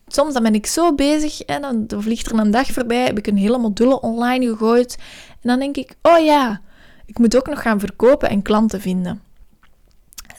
Soms 0.09 0.35
dan 0.35 0.43
ben 0.43 0.55
ik 0.55 0.67
zo 0.67 0.95
bezig 0.95 1.41
en 1.41 1.63
dan 1.63 2.03
vliegt 2.03 2.31
er 2.31 2.39
een 2.39 2.51
dag 2.51 2.67
voorbij, 2.67 3.05
heb 3.05 3.19
ik 3.19 3.27
een 3.27 3.37
hele 3.37 3.59
module 3.59 4.01
online 4.01 4.47
gegooid 4.47 4.97
en 5.31 5.49
dan 5.49 5.59
denk 5.59 5.77
ik, 5.77 5.95
oh 6.03 6.25
ja, 6.25 6.61
ik 7.07 7.19
moet 7.19 7.37
ook 7.37 7.49
nog 7.49 7.63
gaan 7.63 7.81
verkopen 7.81 8.29
en 8.29 8.43
klanten 8.43 8.81
vinden. 8.81 9.23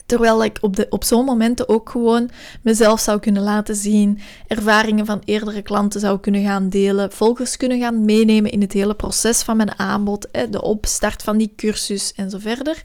Terwijl 0.06 0.44
ik 0.44 0.58
op, 0.60 0.76
de, 0.76 0.86
op 0.88 1.04
zo'n 1.04 1.24
momenten 1.24 1.68
ook 1.68 1.90
gewoon 1.90 2.30
mezelf 2.62 3.00
zou 3.00 3.20
kunnen 3.20 3.42
laten 3.42 3.76
zien, 3.76 4.20
ervaringen 4.46 5.06
van 5.06 5.22
eerdere 5.24 5.62
klanten 5.62 6.00
zou 6.00 6.20
kunnen 6.20 6.44
gaan 6.44 6.68
delen, 6.68 7.12
volgers 7.12 7.56
kunnen 7.56 7.80
gaan 7.80 8.04
meenemen 8.04 8.50
in 8.50 8.60
het 8.60 8.72
hele 8.72 8.94
proces 8.94 9.42
van 9.42 9.56
mijn 9.56 9.78
aanbod, 9.78 10.28
de 10.50 10.62
opstart 10.62 11.22
van 11.22 11.38
die 11.38 11.52
cursus 11.56 12.12
en 12.12 12.30
zo 12.30 12.38
verder. 12.38 12.80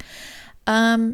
Ehm, 0.63 1.09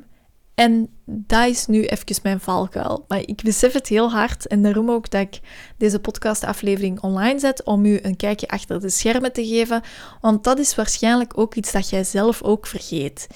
en 0.61 0.89
dat 1.05 1.47
is 1.47 1.65
nu 1.65 1.85
even 1.85 2.19
mijn 2.23 2.39
valkuil. 2.39 3.05
Maar 3.07 3.19
ik 3.19 3.43
besef 3.43 3.73
het 3.73 3.87
heel 3.87 4.11
hard 4.11 4.47
en 4.47 4.61
daarom 4.61 4.91
ook 4.91 5.09
dat 5.09 5.21
ik 5.21 5.39
deze 5.77 5.99
podcastaflevering 5.99 6.99
online 6.99 7.39
zet 7.39 7.63
om 7.63 7.85
u 7.85 7.99
een 8.01 8.15
kijkje 8.15 8.47
achter 8.47 8.81
de 8.81 8.89
schermen 8.89 9.33
te 9.33 9.47
geven. 9.47 9.81
Want 10.21 10.43
dat 10.43 10.59
is 10.59 10.75
waarschijnlijk 10.75 11.37
ook 11.37 11.55
iets 11.55 11.71
dat 11.71 11.89
jij 11.89 12.03
zelf 12.03 12.41
ook 12.41 12.67
vergeet. 12.67 13.27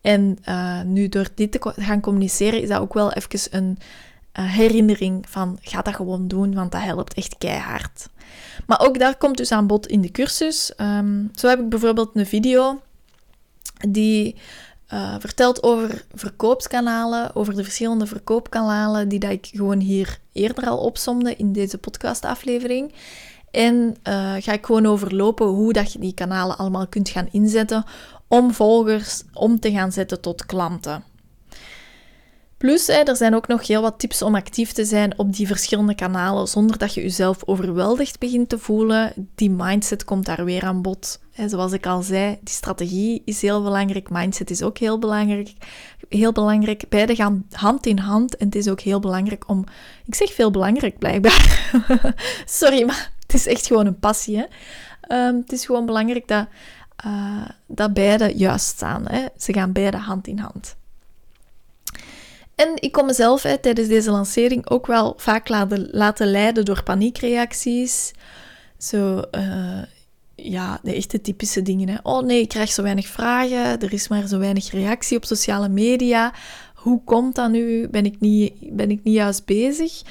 En 0.00 0.38
uh, 0.48 0.82
nu 0.82 1.08
door 1.08 1.28
dit 1.34 1.52
te 1.52 1.72
gaan 1.76 2.00
communiceren 2.00 2.62
is 2.62 2.68
dat 2.68 2.80
ook 2.80 2.94
wel 2.94 3.12
even 3.12 3.40
een 3.50 3.78
uh, 4.38 4.52
herinnering 4.52 5.24
van 5.28 5.58
ga 5.60 5.82
dat 5.82 5.94
gewoon 5.94 6.28
doen, 6.28 6.54
want 6.54 6.72
dat 6.72 6.82
helpt 6.82 7.14
echt 7.14 7.38
keihard. 7.38 8.08
Maar 8.66 8.80
ook 8.80 8.98
daar 8.98 9.16
komt 9.16 9.36
dus 9.36 9.52
aan 9.52 9.66
bod 9.66 9.86
in 9.86 10.00
de 10.00 10.10
cursus. 10.10 10.72
Um, 10.76 11.30
zo 11.34 11.48
heb 11.48 11.60
ik 11.60 11.68
bijvoorbeeld 11.68 12.10
een 12.14 12.26
video 12.26 12.80
die 13.88 14.36
uh, 14.92 15.14
vertelt 15.18 15.62
over 15.62 16.04
verkoopskanalen, 16.14 17.34
over 17.34 17.54
de 17.54 17.64
verschillende 17.64 18.06
verkoopkanalen 18.06 19.08
die 19.08 19.18
dat 19.18 19.30
ik 19.30 19.48
gewoon 19.52 19.78
hier 19.78 20.18
eerder 20.32 20.64
al 20.64 20.78
opsomde 20.78 21.36
in 21.36 21.52
deze 21.52 21.78
podcastaflevering. 21.78 22.94
En 23.50 23.74
uh, 24.08 24.34
ga 24.38 24.52
ik 24.52 24.66
gewoon 24.66 24.86
overlopen 24.86 25.46
hoe 25.46 25.72
dat 25.72 25.92
je 25.92 25.98
die 25.98 26.14
kanalen 26.14 26.58
allemaal 26.58 26.86
kunt 26.86 27.08
gaan 27.08 27.28
inzetten 27.30 27.84
om 28.28 28.52
volgers 28.52 29.22
om 29.32 29.60
te 29.60 29.70
gaan 29.70 29.92
zetten 29.92 30.20
tot 30.20 30.46
klanten. 30.46 31.04
Plus, 32.56 32.88
er 32.88 33.16
zijn 33.16 33.34
ook 33.34 33.46
nog 33.46 33.66
heel 33.66 33.82
wat 33.82 33.98
tips 33.98 34.22
om 34.22 34.34
actief 34.34 34.72
te 34.72 34.84
zijn 34.84 35.18
op 35.18 35.34
die 35.34 35.46
verschillende 35.46 35.94
kanalen 35.94 36.48
zonder 36.48 36.78
dat 36.78 36.94
je 36.94 37.02
jezelf 37.02 37.44
overweldigd 37.44 38.18
begint 38.18 38.48
te 38.48 38.58
voelen. 38.58 39.12
Die 39.34 39.50
mindset 39.50 40.04
komt 40.04 40.26
daar 40.26 40.44
weer 40.44 40.62
aan 40.62 40.82
bod. 40.82 41.20
Zoals 41.36 41.72
ik 41.72 41.86
al 41.86 42.02
zei, 42.02 42.38
die 42.40 42.54
strategie 42.54 43.22
is 43.24 43.42
heel 43.42 43.62
belangrijk, 43.62 44.10
mindset 44.10 44.50
is 44.50 44.62
ook 44.62 44.78
heel 44.78 44.98
belangrijk. 44.98 45.52
Heel 46.08 46.32
belangrijk. 46.32 46.84
Beide 46.88 47.14
gaan 47.14 47.46
hand 47.50 47.86
in 47.86 47.98
hand 47.98 48.36
en 48.36 48.46
het 48.46 48.54
is 48.54 48.68
ook 48.68 48.80
heel 48.80 49.00
belangrijk 49.00 49.48
om... 49.48 49.64
Ik 50.06 50.14
zeg 50.14 50.32
veel 50.32 50.50
belangrijk 50.50 50.98
blijkbaar. 50.98 51.70
Sorry, 52.44 52.84
maar 52.84 53.12
het 53.20 53.34
is 53.34 53.46
echt 53.46 53.66
gewoon 53.66 53.86
een 53.86 53.98
passie. 53.98 54.36
Hè? 54.36 54.44
Ehm, 55.00 55.34
het 55.34 55.52
is 55.52 55.66
gewoon 55.66 55.86
belangrijk 55.86 56.28
dat 56.28 56.46
uh, 57.06 57.44
dat 57.66 57.92
beide 57.92 58.32
juist 58.36 58.66
staan. 58.66 59.06
Hè. 59.06 59.26
Ze 59.36 59.52
gaan 59.52 59.72
beide 59.72 59.96
hand 59.96 60.26
in 60.26 60.38
hand. 60.38 60.76
En 62.54 62.72
ik 62.74 62.92
kon 62.92 63.06
mezelf 63.06 63.40
tijdens 63.40 63.88
deze 63.88 64.10
lancering 64.10 64.70
ook 64.70 64.86
wel 64.86 65.14
vaak 65.16 65.48
laten, 65.48 65.88
laten 65.90 66.30
leiden 66.30 66.64
door 66.64 66.82
paniekreacties. 66.82 68.12
Zo, 68.78 69.22
uh, 69.30 69.82
ja, 70.36 70.80
de 70.82 70.94
echte 70.94 71.20
typische 71.20 71.62
dingen. 71.62 71.88
Hè. 71.88 71.96
Oh 72.02 72.22
nee, 72.22 72.40
ik 72.40 72.48
krijg 72.48 72.70
zo 72.70 72.82
weinig 72.82 73.06
vragen, 73.06 73.80
er 73.80 73.92
is 73.92 74.08
maar 74.08 74.26
zo 74.26 74.38
weinig 74.38 74.70
reactie 74.70 75.16
op 75.16 75.24
sociale 75.24 75.68
media. 75.68 76.34
Hoe 76.74 77.04
komt 77.04 77.34
dat 77.34 77.50
nu? 77.50 77.88
Ben 77.88 78.04
ik 78.04 78.20
niet, 78.20 78.54
ben 78.76 78.90
ik 78.90 79.00
niet 79.02 79.14
juist 79.14 79.44
bezig? 79.44 80.02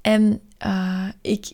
En 0.00 0.40
uh, 0.66 1.08
ik 1.22 1.52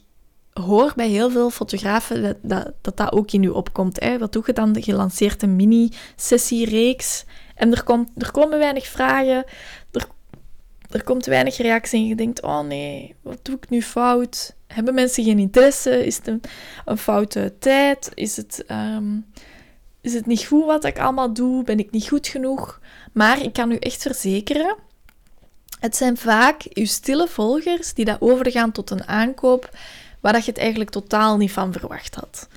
hoor 0.53 0.93
bij 0.97 1.09
heel 1.09 1.31
veel 1.31 1.51
fotografen 1.51 2.23
dat 2.23 2.37
dat, 2.43 2.73
dat, 2.81 2.97
dat 2.97 3.13
ook 3.13 3.33
in 3.33 3.43
u 3.43 3.49
opkomt. 3.49 4.01
Hè. 4.01 4.19
Wat 4.19 4.33
doe 4.33 4.43
je 4.47 4.53
dan? 4.53 4.77
Je 4.81 4.95
lanceert 4.95 5.43
een 5.43 5.57
mini-sessiereeks 5.57 7.25
en 7.55 7.73
er, 7.73 7.83
komt, 7.83 8.11
er 8.17 8.31
komen 8.31 8.59
weinig 8.59 8.87
vragen, 8.87 9.45
er 10.95 11.05
komt 11.05 11.27
weinig 11.27 11.57
reactie 11.57 11.99
en 11.99 12.07
je 12.07 12.15
denkt, 12.15 12.43
oh 12.43 12.61
nee, 12.61 13.15
wat 13.23 13.39
doe 13.43 13.57
ik 13.57 13.71
nu 13.71 13.83
fout? 13.83 14.55
Hebben 14.67 14.95
mensen 14.95 15.25
geen 15.25 15.39
interesse? 15.39 16.07
Is 16.07 16.17
het 16.17 16.27
een, 16.85 16.99
foute 16.99 17.55
tijd? 17.59 18.11
Is 18.15 18.37
het, 18.37 18.65
ehm, 18.67 19.19
is 20.01 20.15
het 20.15 20.27
niet 20.27 20.45
goed 20.45 20.65
wat 20.65 20.85
ik 20.85 20.99
allemaal 20.99 21.33
doe? 21.33 21.65
Ben 21.65 21.79
ik 21.79 21.91
niet 21.91 22.09
goed 22.09 22.27
genoeg? 22.27 22.81
Maar 23.13 23.43
ik 23.43 23.53
kan 23.53 23.71
u 23.71 23.77
echt 23.77 24.03
verzekeren, 24.03 24.77
het 25.81 25.97
zijn 25.97 26.17
vaak 26.17 26.63
uw 26.73 26.87
stille 26.87 27.29
volgers 27.29 27.95
die 27.95 28.05
dat 28.05 28.21
overgaan 28.21 28.73
tot 28.73 28.91
een 28.91 29.07
aankoop 29.07 29.71
waar 30.21 30.33
dat 30.33 30.45
je 30.45 30.51
het 30.51 30.61
eigenlijk 30.61 30.91
totaal 30.91 31.37
niet 31.37 31.53
van 31.53 31.73
verwacht 31.73 32.15
had. 32.15 32.49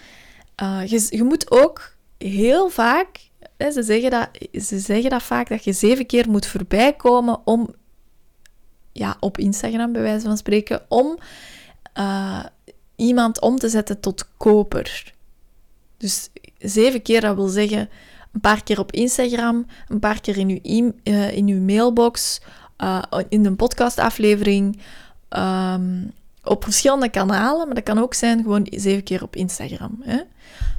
Uh, 0.63 0.81
je, 0.85 1.07
je, 1.09 1.23
moet 1.23 1.51
ook 1.51 1.95
heel 2.17 2.69
vaak, 2.69 3.29
ze, 3.57 3.83
zeggen 3.83 4.11
dat, 4.11 4.29
ze 4.63 4.79
zeggen 4.79 5.09
dat 5.09 5.23
vaak, 5.23 5.49
dat 5.49 5.63
je 5.63 5.73
zeven 5.73 6.05
keer 6.05 6.29
moet 6.29 6.45
voorbijkomen 6.45 7.39
om, 7.43 7.75
ja, 8.97 9.17
op 9.19 9.37
Instagram 9.37 9.91
bij 9.91 10.01
wijze 10.01 10.25
van 10.25 10.37
spreken, 10.37 10.81
om 10.87 11.17
uh, 11.97 12.45
iemand 12.95 13.41
om 13.41 13.57
te 13.57 13.69
zetten 13.69 13.99
tot 13.99 14.27
koper. 14.37 15.13
Dus 15.97 16.29
zeven 16.57 17.01
keer, 17.01 17.21
dat 17.21 17.35
wil 17.35 17.47
zeggen 17.47 17.89
een 18.31 18.41
paar 18.41 18.63
keer 18.63 18.79
op 18.79 18.91
Instagram, 18.91 19.65
een 19.87 19.99
paar 19.99 20.21
keer 20.21 20.37
in 20.37 20.49
uw, 20.49 20.59
e 20.61 20.91
uh, 21.03 21.31
in 21.31 21.47
uw 21.47 21.61
mailbox, 21.61 22.41
in 23.29 23.45
een 23.45 23.55
podcastaflevering, 23.55 24.79
um, 25.29 26.13
op 26.43 26.63
verschillende 26.63 27.09
kanalen, 27.09 27.65
maar 27.65 27.75
dat 27.75 27.83
kan 27.83 27.99
ook 27.99 28.13
zijn 28.13 28.41
gewoon 28.41 28.67
zeven 28.69 29.03
keer 29.03 29.23
op 29.23 29.35
Instagram. 29.35 30.01
Hè? 30.03 30.19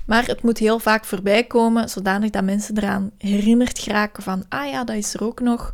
Maar 0.07 0.27
het 0.27 0.43
moet 0.43 0.59
heel 0.59 0.79
vaak 0.79 1.05
voorbij 1.05 1.45
komen, 1.45 1.89
zodanig 1.89 2.31
dat 2.31 2.45
mensen 2.45 2.77
eraan 2.77 3.11
herinnerd 3.19 3.79
geraken 3.79 4.23
van, 4.23 4.45
ah 4.49 4.71
ja, 4.71 4.85
dat 4.85 4.97
is 4.97 5.15
er 5.15 5.25
ook 5.25 5.41
nog. 5.41 5.73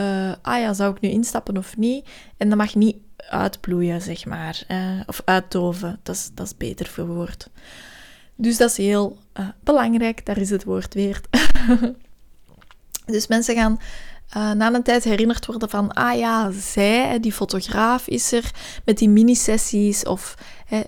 Uh, 0.00 0.32
ah 0.42 0.60
ja, 0.60 0.72
zou 0.72 0.94
ik 0.94 1.00
nu 1.00 1.08
instappen 1.08 1.56
of 1.56 1.76
niet? 1.76 2.08
En 2.36 2.48
dat 2.48 2.58
mag 2.58 2.74
niet 2.74 2.96
uitbloeien, 3.16 4.00
zeg 4.00 4.26
maar. 4.26 4.64
Uh, 4.68 5.00
of 5.06 5.22
uitdoven, 5.24 6.00
dat 6.02 6.14
is, 6.14 6.30
dat 6.34 6.46
is 6.46 6.56
beter 6.56 6.86
verwoord. 6.86 7.50
Dus 8.36 8.56
dat 8.56 8.70
is 8.70 8.76
heel 8.76 9.18
uh, 9.40 9.48
belangrijk, 9.60 10.26
daar 10.26 10.38
is 10.38 10.50
het 10.50 10.64
woord 10.64 10.94
weer. 10.94 11.20
dus 13.06 13.26
mensen 13.26 13.54
gaan 13.54 13.78
na 14.56 14.74
een 14.74 14.82
tijd 14.82 15.04
herinnerd 15.04 15.46
worden 15.46 15.70
van, 15.70 15.92
ah 15.92 16.18
ja, 16.18 16.50
zij, 16.50 17.20
die 17.20 17.32
fotograaf 17.32 18.06
is 18.06 18.32
er 18.32 18.50
met 18.84 18.98
die 18.98 19.08
mini-sessies. 19.08 20.04
Of, 20.04 20.34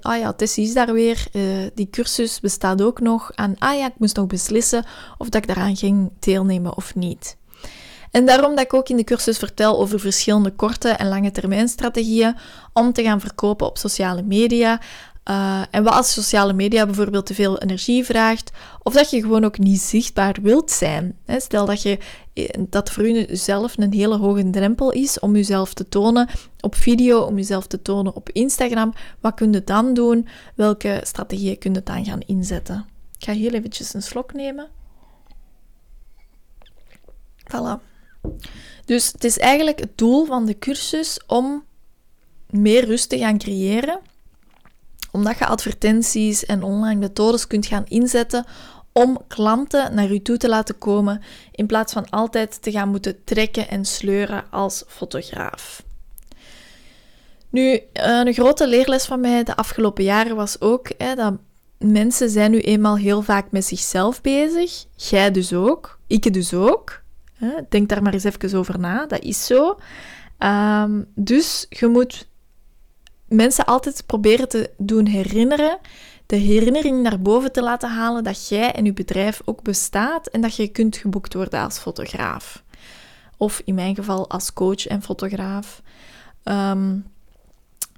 ah 0.01 0.19
ja, 0.19 0.33
Tessie 0.33 0.65
is 0.65 0.75
daar 0.75 0.93
weer, 0.93 1.27
die 1.75 1.91
cursus 1.91 2.41
bestaat 2.41 2.83
ook 2.83 3.01
nog. 3.01 3.33
En 3.33 3.57
ah 3.59 3.79
ja, 3.79 3.87
ik 3.87 3.99
moest 3.99 4.17
nog 4.17 4.27
beslissen 4.27 4.85
of 5.19 5.29
dat 5.29 5.43
ik 5.43 5.47
daaraan 5.47 5.77
ging 5.77 6.11
deelnemen 6.19 6.77
of 6.77 6.95
niet. 6.95 7.37
En 8.15 8.27
daarom 8.27 8.55
dat 8.55 8.65
ik 8.65 8.75
ook 8.75 8.89
in 8.89 8.97
de 8.97 9.05
cursus 9.05 9.39
vertel 9.39 9.79
over 9.79 10.01
verschillende 10.01 10.51
korte 10.51 10.89
en 10.89 11.09
lange 11.09 11.31
termijn 11.31 11.69
strategieën 11.69 12.37
om 12.73 12.93
te 12.93 13.03
gaan 13.03 13.21
verkopen 13.21 13.67
op 13.67 13.79
sociale 13.79 14.23
media. 14.23 14.81
Uh, 15.31 15.63
en 15.71 15.83
wat 15.83 15.93
als 15.93 16.13
sociale 16.13 16.53
media 16.53 16.87
bijvoorbeeld 16.87 17.27
te 17.27 17.35
veel 17.35 17.59
energie 17.59 18.05
vraagt, 18.05 18.51
of 18.83 18.95
dat 18.95 19.11
je 19.11 19.21
gewoon 19.21 19.45
ook 19.45 19.59
niet 19.59 19.81
zichtbaar 19.81 20.37
wilt 20.43 20.71
zijn. 20.71 21.19
Stel 21.27 21.67
dat, 21.67 21.83
je, 21.83 21.99
eh, 22.33 22.49
dat 22.69 22.91
voor 22.91 23.09
jezelf 23.09 23.79
een 23.79 23.93
hele 23.93 24.17
hoge 24.17 24.51
drempel 24.51 24.93
is 24.93 25.19
om 25.19 25.35
jezelf 25.35 25.75
te 25.75 25.89
tonen 25.89 26.29
op 26.61 26.75
video, 26.75 27.21
om 27.21 27.37
jezelf 27.37 27.67
te 27.67 27.83
tonen 27.83 28.15
op 28.15 28.31
Instagram. 28.31 28.93
Wat 29.21 29.35
kun 29.35 29.53
je 29.53 29.65
dan 29.65 29.95
doen? 29.95 30.29
Welke 30.55 31.01
strategieën 31.03 31.59
kun 31.59 31.75
je 31.75 31.83
dan 31.83 32.05
gaan 32.05 32.21
inzetten? 32.21 32.87
Ik 33.19 33.25
ga 33.25 33.33
heel 33.33 33.53
eventjes 33.53 33.95
een 33.95 34.03
slok 34.03 34.33
nemen. 34.33 34.69
Voilà. 37.51 37.94
Dus 38.85 39.13
het 39.13 39.25
is 39.25 39.39
eigenlijk 39.39 39.79
het 39.79 39.99
doel 39.99 40.25
van 40.25 40.47
de 40.47 40.59
cursus 40.59 41.21
om 41.27 41.65
meer 42.51 42.85
rust 42.85 43.09
te 43.09 43.19
gaan 43.19 43.39
creëren 43.39 44.01
omdat 45.15 45.39
je 45.39 45.47
advertenties 45.47 46.45
en 46.45 46.63
online 46.63 47.01
methodes 47.01 47.47
kunt 47.47 47.67
gaan 47.67 47.85
inzetten 47.87 48.45
om 48.93 49.19
klanten 49.29 49.95
naar 49.95 50.13
je 50.13 50.23
toe 50.23 50.37
te 50.37 50.49
laten 50.49 50.79
komen, 50.79 51.23
in 51.53 51.67
plaats 51.67 51.93
van 51.93 52.11
altijd 52.11 52.63
te 52.63 52.71
gaan 52.71 52.89
moeten 52.89 53.25
trekken 53.25 53.69
en 53.69 53.85
sleuren 53.85 54.45
als 54.51 54.85
fotograaf. 54.87 55.83
Nu, 57.51 57.81
een 57.93 58.33
grote 58.33 58.69
leerles 58.69 59.05
van 59.05 59.21
mij 59.21 59.45
de 59.45 59.57
afgelopen 59.57 60.05
jaren 60.05 60.37
was 60.37 60.61
ook 60.61 60.91
hè, 60.99 61.15
dat 61.15 61.35
mensen 61.79 62.31
zijn 62.31 62.51
nu 62.51 62.61
eenmaal 62.61 62.97
heel 62.97 63.23
vaak 63.23 63.51
met 63.51 63.65
zichzelf 63.65 64.21
bezig. 64.21 64.85
Jij 64.97 65.31
dus 65.31 65.53
ook, 65.53 65.99
ik 66.07 66.33
dus 66.33 66.55
ook. 66.55 67.03
Denk 67.69 67.89
daar 67.89 68.03
maar 68.03 68.13
eens 68.13 68.25
even 68.25 68.59
over 68.59 68.79
na, 68.79 69.07
dat 69.07 69.23
is 69.23 69.47
zo. 69.47 69.79
Ehm, 70.39 71.03
dus 71.15 71.67
je 71.69 71.87
moet 71.87 72.29
mensen 73.29 73.65
altijd 73.65 74.07
proberen 74.07 74.49
te 74.49 74.71
doen 74.77 75.07
herinneren 75.07 75.79
de 76.27 76.37
herinnering 76.37 77.03
naar 77.03 77.21
boven 77.21 77.53
te 77.53 77.63
laten 77.63 77.91
halen 77.91 78.25
dat 78.25 78.49
jij 78.49 78.73
en 78.73 78.85
je 78.85 78.93
bedrijf 78.93 79.41
ook 79.45 79.63
bestaat 79.63 80.27
en 80.27 80.41
dat 80.41 80.57
je 80.57 80.69
kunt 80.69 80.97
geboekt 80.97 81.35
worden 81.35 81.61
als 81.61 81.79
fotograaf. 81.79 82.63
Of 83.37 83.63
in 83.65 83.75
mijn 83.75 83.95
geval 83.95 84.31
als 84.31 84.53
coach 84.53 84.87
en 84.87 85.03
fotograaf. 85.03 85.83
Ehm, 86.43 86.97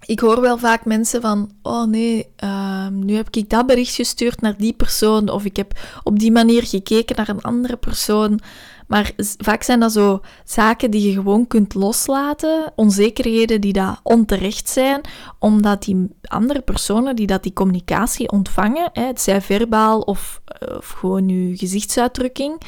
ik 0.07 0.21
hoor 0.21 0.41
wel 0.41 0.59
vaak 0.59 0.85
mensen 0.85 1.21
van, 1.21 1.51
oh 1.63 1.85
nee, 1.85 2.29
ehm, 2.37 2.99
nu 2.99 3.15
heb 3.15 3.29
ik 3.31 3.51
dat 3.51 3.67
bericht 3.67 3.95
gestuurd 3.95 4.41
naar 4.41 4.57
die 4.57 4.73
persoon, 4.73 5.29
of 5.29 5.45
ik 5.45 5.57
heb 5.57 5.79
op 6.03 6.19
die 6.19 6.33
manier 6.33 6.63
gekeken 6.63 7.17
naar 7.17 7.29
een 7.29 7.43
andere 7.43 7.77
persoon. 7.77 8.41
Maar 8.87 9.13
vaak 9.39 9.63
zijn 9.63 9.81
dat 9.81 9.93
zo 9.93 10.21
zaken 10.45 10.91
die 10.91 11.09
je 11.09 11.13
gewoon 11.13 11.47
kunt 11.47 11.75
loslaten, 11.75 12.73
onzekerheden 12.77 13.61
die 13.61 13.73
dat 13.73 14.01
onterecht 14.03 14.69
zijn, 14.69 15.01
omdat 15.39 15.83
die 15.83 16.09
andere 16.23 16.61
personen 16.61 17.17
die 17.17 17.27
dat 17.27 17.43
die 17.43 17.53
communicatie 17.53 18.31
ontvangen, 18.31 18.91
hè, 18.93 19.03
het 19.07 19.21
zij 19.21 19.41
verbaal 19.41 20.01
of, 20.01 20.41
eh, 20.45 20.77
of 20.77 20.89
gewoon 20.89 21.29
je 21.29 21.57
gezichtsuitdrukking, 21.57 22.61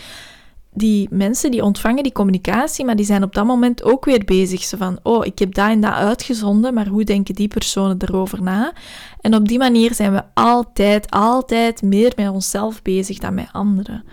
die 0.72 1.08
mensen 1.10 1.50
die 1.50 1.64
ontvangen 1.64 2.02
die 2.02 2.12
communicatie, 2.12 2.84
maar 2.84 2.96
die 2.96 3.04
zijn 3.04 3.22
op 3.22 3.34
dat 3.34 3.46
moment 3.46 3.82
ook 3.82 4.04
weer 4.04 4.24
bezig. 4.24 4.62
Zo 4.62 4.76
van, 4.76 4.98
oh, 5.02 5.26
ik 5.26 5.38
heb 5.38 5.54
dat 5.54 5.68
en 5.68 5.80
dat 5.80 5.92
uitgezonden, 5.92 6.74
maar 6.74 6.86
hoe 6.86 7.04
denken 7.04 7.34
die 7.34 7.48
personen 7.48 7.96
erover 7.98 8.42
na? 8.42 8.72
En 9.20 9.34
op 9.34 9.48
die 9.48 9.58
manier 9.58 9.94
zijn 9.94 10.12
we 10.12 10.22
altijd, 10.34 11.10
altijd 11.10 11.82
meer 11.82 12.12
met 12.16 12.28
onszelf 12.28 12.82
bezig 12.82 13.18
dan 13.18 13.34
met 13.34 13.48
anderen. 13.52 14.04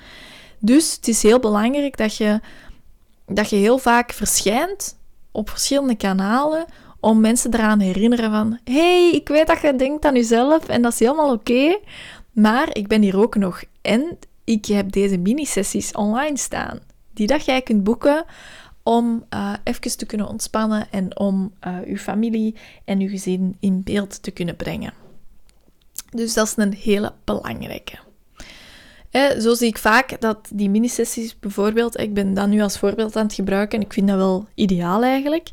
Dus 0.66 0.96
het 0.96 1.08
is 1.08 1.24
heel 1.24 1.40
belangrijk 1.40 1.98
dat 1.98 2.16
je, 2.16 2.40
dat 3.26 3.50
je 3.50 3.56
heel 3.56 3.78
vaak 3.78 4.14
verschijnt 4.14 4.98
op 5.32 5.50
verschillende 5.50 5.96
kanalen 5.96 6.66
om 7.00 7.20
mensen 7.20 7.54
eraan 7.54 7.80
herinneren 7.80 8.32
van 8.32 8.60
hey, 8.64 9.12
ik 9.12 9.28
weet 9.28 9.48
dat 9.48 9.62
je 9.62 9.76
denkt 9.76 10.06
aan 10.06 10.16
jezelf 10.16 10.68
en 10.68 10.82
dat 10.82 10.92
is 10.92 11.00
helemaal 11.00 11.34
oké, 11.34 11.80
maar 12.32 12.68
ik 12.76 12.88
ben 12.88 13.02
hier 13.02 13.18
ook 13.18 13.36
nog. 13.36 13.64
En 13.82 14.18
ik 14.44 14.66
heb 14.66 14.92
deze 14.92 15.18
mini-sessies 15.18 15.92
online 15.92 16.38
staan, 16.38 16.80
die 17.14 17.28
dat 17.28 17.46
jij 17.46 17.62
kunt 17.62 17.84
boeken 17.84 18.26
om 18.84 19.26
uh, 19.34 19.54
even 19.64 19.98
te 19.98 20.06
kunnen 20.06 20.28
ontspannen 20.28 20.88
en 20.92 21.20
om 21.20 21.54
uh, 21.68 21.78
uw 21.86 21.98
familie 21.98 22.56
en 22.86 23.00
uw 23.00 23.10
gezin 23.10 23.58
in 23.60 23.84
beeld 23.84 24.24
te 24.24 24.32
kunnen 24.32 24.56
brengen. 24.56 24.94
Dus 26.10 26.34
dat 26.34 26.48
is 26.48 26.54
een 26.58 26.74
hele 26.74 27.14
belangrijke. 27.24 28.05
Zo 29.40 29.54
zie 29.54 29.68
ik 29.68 29.78
vaak 29.78 30.22
dat 30.22 30.38
die 30.54 30.70
mini-sessies 30.70 31.40
bijvoorbeeld, 31.40 32.00
ik 32.00 32.14
ben 32.14 32.34
dat 32.34 32.48
nu 32.48 32.62
als 32.62 32.78
voorbeeld 32.78 33.16
aan 33.16 33.26
het 33.26 33.34
gebruiken 33.34 33.80
en 33.80 33.86
ik 33.86 33.94
vind 33.94 34.08
dat 34.08 34.18
wel 34.18 34.48
ideaal 34.56 35.04
eigenlijk, 35.04 35.50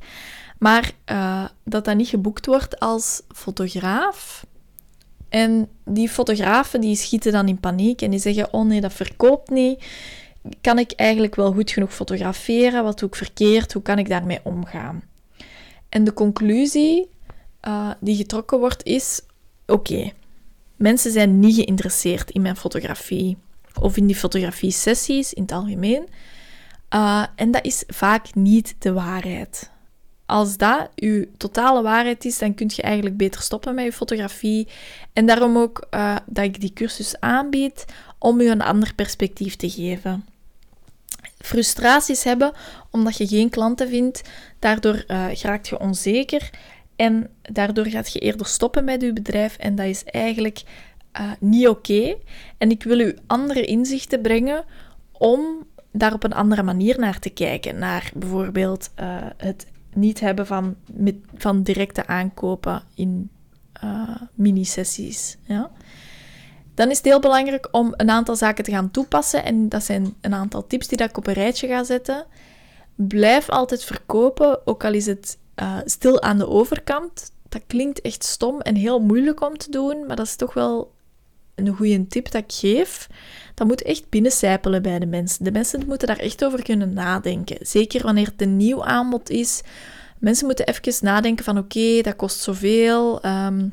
maar 0.58 0.92
uh, 1.06 1.44
dat 1.64 1.84
dat 1.84 1.96
niet 1.96 2.08
geboekt 2.08 2.46
wordt 2.46 2.80
als 2.80 3.22
fotograaf, 3.28 4.44
en 5.32 5.68
die 5.84 6.08
fotografen 6.08 6.80
die 6.80 6.96
schieten 6.96 7.32
dan 7.32 7.48
in 7.48 7.60
paniek 7.60 8.02
en 8.02 8.10
die 8.10 8.20
zeggen: 8.20 8.52
Oh 8.52 8.66
nee, 8.66 8.80
dat 8.80 8.92
verkoopt 8.92 9.50
niet. 9.50 9.84
Kan 10.60 10.78
ik 10.78 10.92
eigenlijk 10.92 11.34
wel 11.34 11.52
goed 11.52 11.70
genoeg 11.70 11.94
fotograferen? 11.94 12.84
Wat 12.84 12.98
doe 12.98 13.08
ik 13.08 13.14
verkeerd? 13.14 13.72
Hoe 13.72 13.82
kan 13.82 13.98
ik 13.98 14.08
daarmee 14.08 14.40
omgaan? 14.42 15.02
En 15.88 16.04
de 16.04 16.12
conclusie 16.12 17.08
uh, 17.68 17.90
die 18.00 18.16
getrokken 18.16 18.58
wordt 18.58 18.84
is: 18.84 19.20
Oké, 19.66 20.10
mensen 20.76 21.12
zijn 21.12 21.38
niet 21.38 21.54
geïnteresseerd 21.54 22.30
in 22.30 22.42
mijn 22.42 22.56
fotografie 22.56 23.36
of 23.80 23.96
in 23.96 24.06
die 24.06 24.16
fotografie-sessies 24.16 25.32
in 25.32 25.42
het 25.42 25.52
algemeen. 25.52 26.08
Uh, 26.94 27.24
en 27.34 27.50
dat 27.50 27.64
is 27.64 27.84
vaak 27.86 28.34
niet 28.34 28.74
de 28.78 28.92
waarheid. 28.92 29.70
Als 30.26 30.56
dat 30.56 30.88
je 30.94 31.28
totale 31.36 31.82
waarheid 31.82 32.24
is, 32.24 32.38
dan 32.38 32.54
kun 32.54 32.70
je 32.74 32.82
eigenlijk 32.82 33.16
beter 33.16 33.40
stoppen 33.40 33.74
met 33.74 33.84
je 33.84 33.92
fotografie. 33.92 34.68
En 35.12 35.26
daarom 35.26 35.58
ook 35.58 35.86
uh, 35.90 36.16
dat 36.26 36.44
ik 36.44 36.60
die 36.60 36.72
cursus 36.72 37.20
aanbied 37.20 37.84
om 38.18 38.40
je 38.40 38.48
een 38.48 38.62
ander 38.62 38.94
perspectief 38.94 39.56
te 39.56 39.70
geven. 39.70 40.24
Frustraties 41.38 42.24
hebben 42.24 42.52
omdat 42.90 43.16
je 43.16 43.26
geen 43.26 43.50
klanten 43.50 43.88
vindt, 43.88 44.22
daardoor 44.58 45.04
uh, 45.08 45.34
raakt 45.34 45.68
je 45.68 45.80
onzeker 45.80 46.50
en 46.96 47.28
daardoor 47.42 47.86
gaat 47.86 48.12
je 48.12 48.18
eerder 48.18 48.46
stoppen 48.46 48.84
met 48.84 49.02
je 49.02 49.12
bedrijf 49.12 49.56
en 49.56 49.74
dat 49.74 49.86
is 49.86 50.04
eigenlijk 50.04 50.62
uh, 51.20 51.30
niet 51.40 51.68
oké. 51.68 52.16
En 52.58 52.70
ik 52.70 52.82
wil 52.82 52.98
u 52.98 53.16
andere 53.26 53.64
inzichten 53.64 54.20
brengen 54.20 54.64
om 55.12 55.66
daar 55.92 56.12
op 56.12 56.24
een 56.24 56.32
andere 56.32 56.62
manier 56.62 56.98
naar 56.98 57.18
te 57.18 57.30
kijken. 57.30 57.78
Naar 57.78 58.10
bijvoorbeeld 58.14 58.90
uh, 59.00 59.16
het 59.36 59.66
niet 59.94 60.20
hebben 60.20 60.46
van, 60.46 60.76
met, 60.92 61.14
van 61.34 61.62
directe 61.62 62.06
aankopen 62.06 62.82
in 62.94 63.30
uh, 63.84 64.16
mini-sessies. 64.34 65.36
Ja? 65.42 65.70
Dan 66.74 66.90
is 66.90 66.96
het 66.96 67.06
heel 67.06 67.20
belangrijk 67.20 67.68
om 67.70 67.94
een 67.96 68.10
aantal 68.10 68.36
zaken 68.36 68.64
te 68.64 68.70
gaan 68.70 68.90
toepassen. 68.90 69.44
En 69.44 69.68
dat 69.68 69.84
zijn 69.84 70.14
een 70.20 70.34
aantal 70.34 70.66
tips 70.66 70.88
die 70.88 71.02
ik 71.02 71.16
op 71.16 71.26
een 71.26 71.32
rijtje 71.32 71.68
ga 71.68 71.84
zetten. 71.84 72.26
Blijf 72.94 73.48
altijd 73.48 73.84
verkopen, 73.84 74.66
ook 74.66 74.84
al 74.84 74.92
is 74.92 75.06
het 75.06 75.38
stil 75.84 76.22
aan 76.22 76.38
de 76.38 76.48
overkant. 76.48 77.32
Dat 77.48 77.62
klinkt 77.66 78.00
echt 78.00 78.24
stom 78.24 78.60
en 78.60 78.74
heel 78.74 79.00
moeilijk 79.00 79.40
om 79.40 79.56
te 79.56 79.70
doen, 79.70 80.06
maar 80.06 80.16
dat 80.16 80.26
is 80.26 80.36
toch 80.36 80.54
wel 80.54 80.92
een 81.54 81.76
goede 81.76 82.06
tip 82.06 82.30
dat 82.30 82.42
ik 82.42 82.52
geef. 82.52 83.08
Dat 83.54 83.66
moet 83.66 83.82
echt 83.82 84.08
binnencijpelen 84.08 84.82
bij 84.82 84.98
de 84.98 85.06
mensen. 85.06 85.44
De 85.44 85.52
mensen 85.52 85.86
moeten 85.86 86.08
daar 86.08 86.18
echt 86.18 86.44
over 86.44 86.62
kunnen 86.62 86.92
nadenken. 86.92 87.56
Zeker 87.60 88.02
wanneer 88.02 88.26
het 88.26 88.42
een 88.42 88.56
nieuw 88.56 88.84
aanbod 88.84 89.30
is. 89.30 89.62
Mensen 90.18 90.46
moeten 90.46 90.66
even 90.66 91.04
nadenken 91.04 91.44
van 91.44 91.58
oké, 91.58 92.00
dat 92.00 92.16
kost 92.16 92.40
zoveel. 92.40 93.24
Um, 93.26 93.72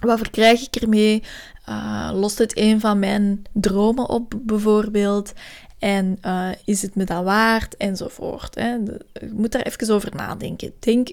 wat 0.00 0.18
verkrijg 0.18 0.62
ik 0.62 0.76
ermee? 0.76 1.22
Uh, 1.68 2.10
lost 2.14 2.38
het 2.38 2.58
een 2.58 2.80
van 2.80 2.98
mijn 2.98 3.42
dromen 3.52 4.08
op 4.08 4.34
bijvoorbeeld? 4.42 5.32
En 5.78 6.18
uh, 6.26 6.48
is 6.64 6.82
het 6.82 6.94
me 6.94 7.04
dat 7.04 7.24
waard? 7.24 7.76
Enzovoort. 7.76 8.54
Hè. 8.54 8.70
Je 8.70 9.30
moet 9.32 9.52
daar 9.52 9.62
even 9.62 9.94
over 9.94 10.14
nadenken. 10.14 10.72
Denk 10.78 11.08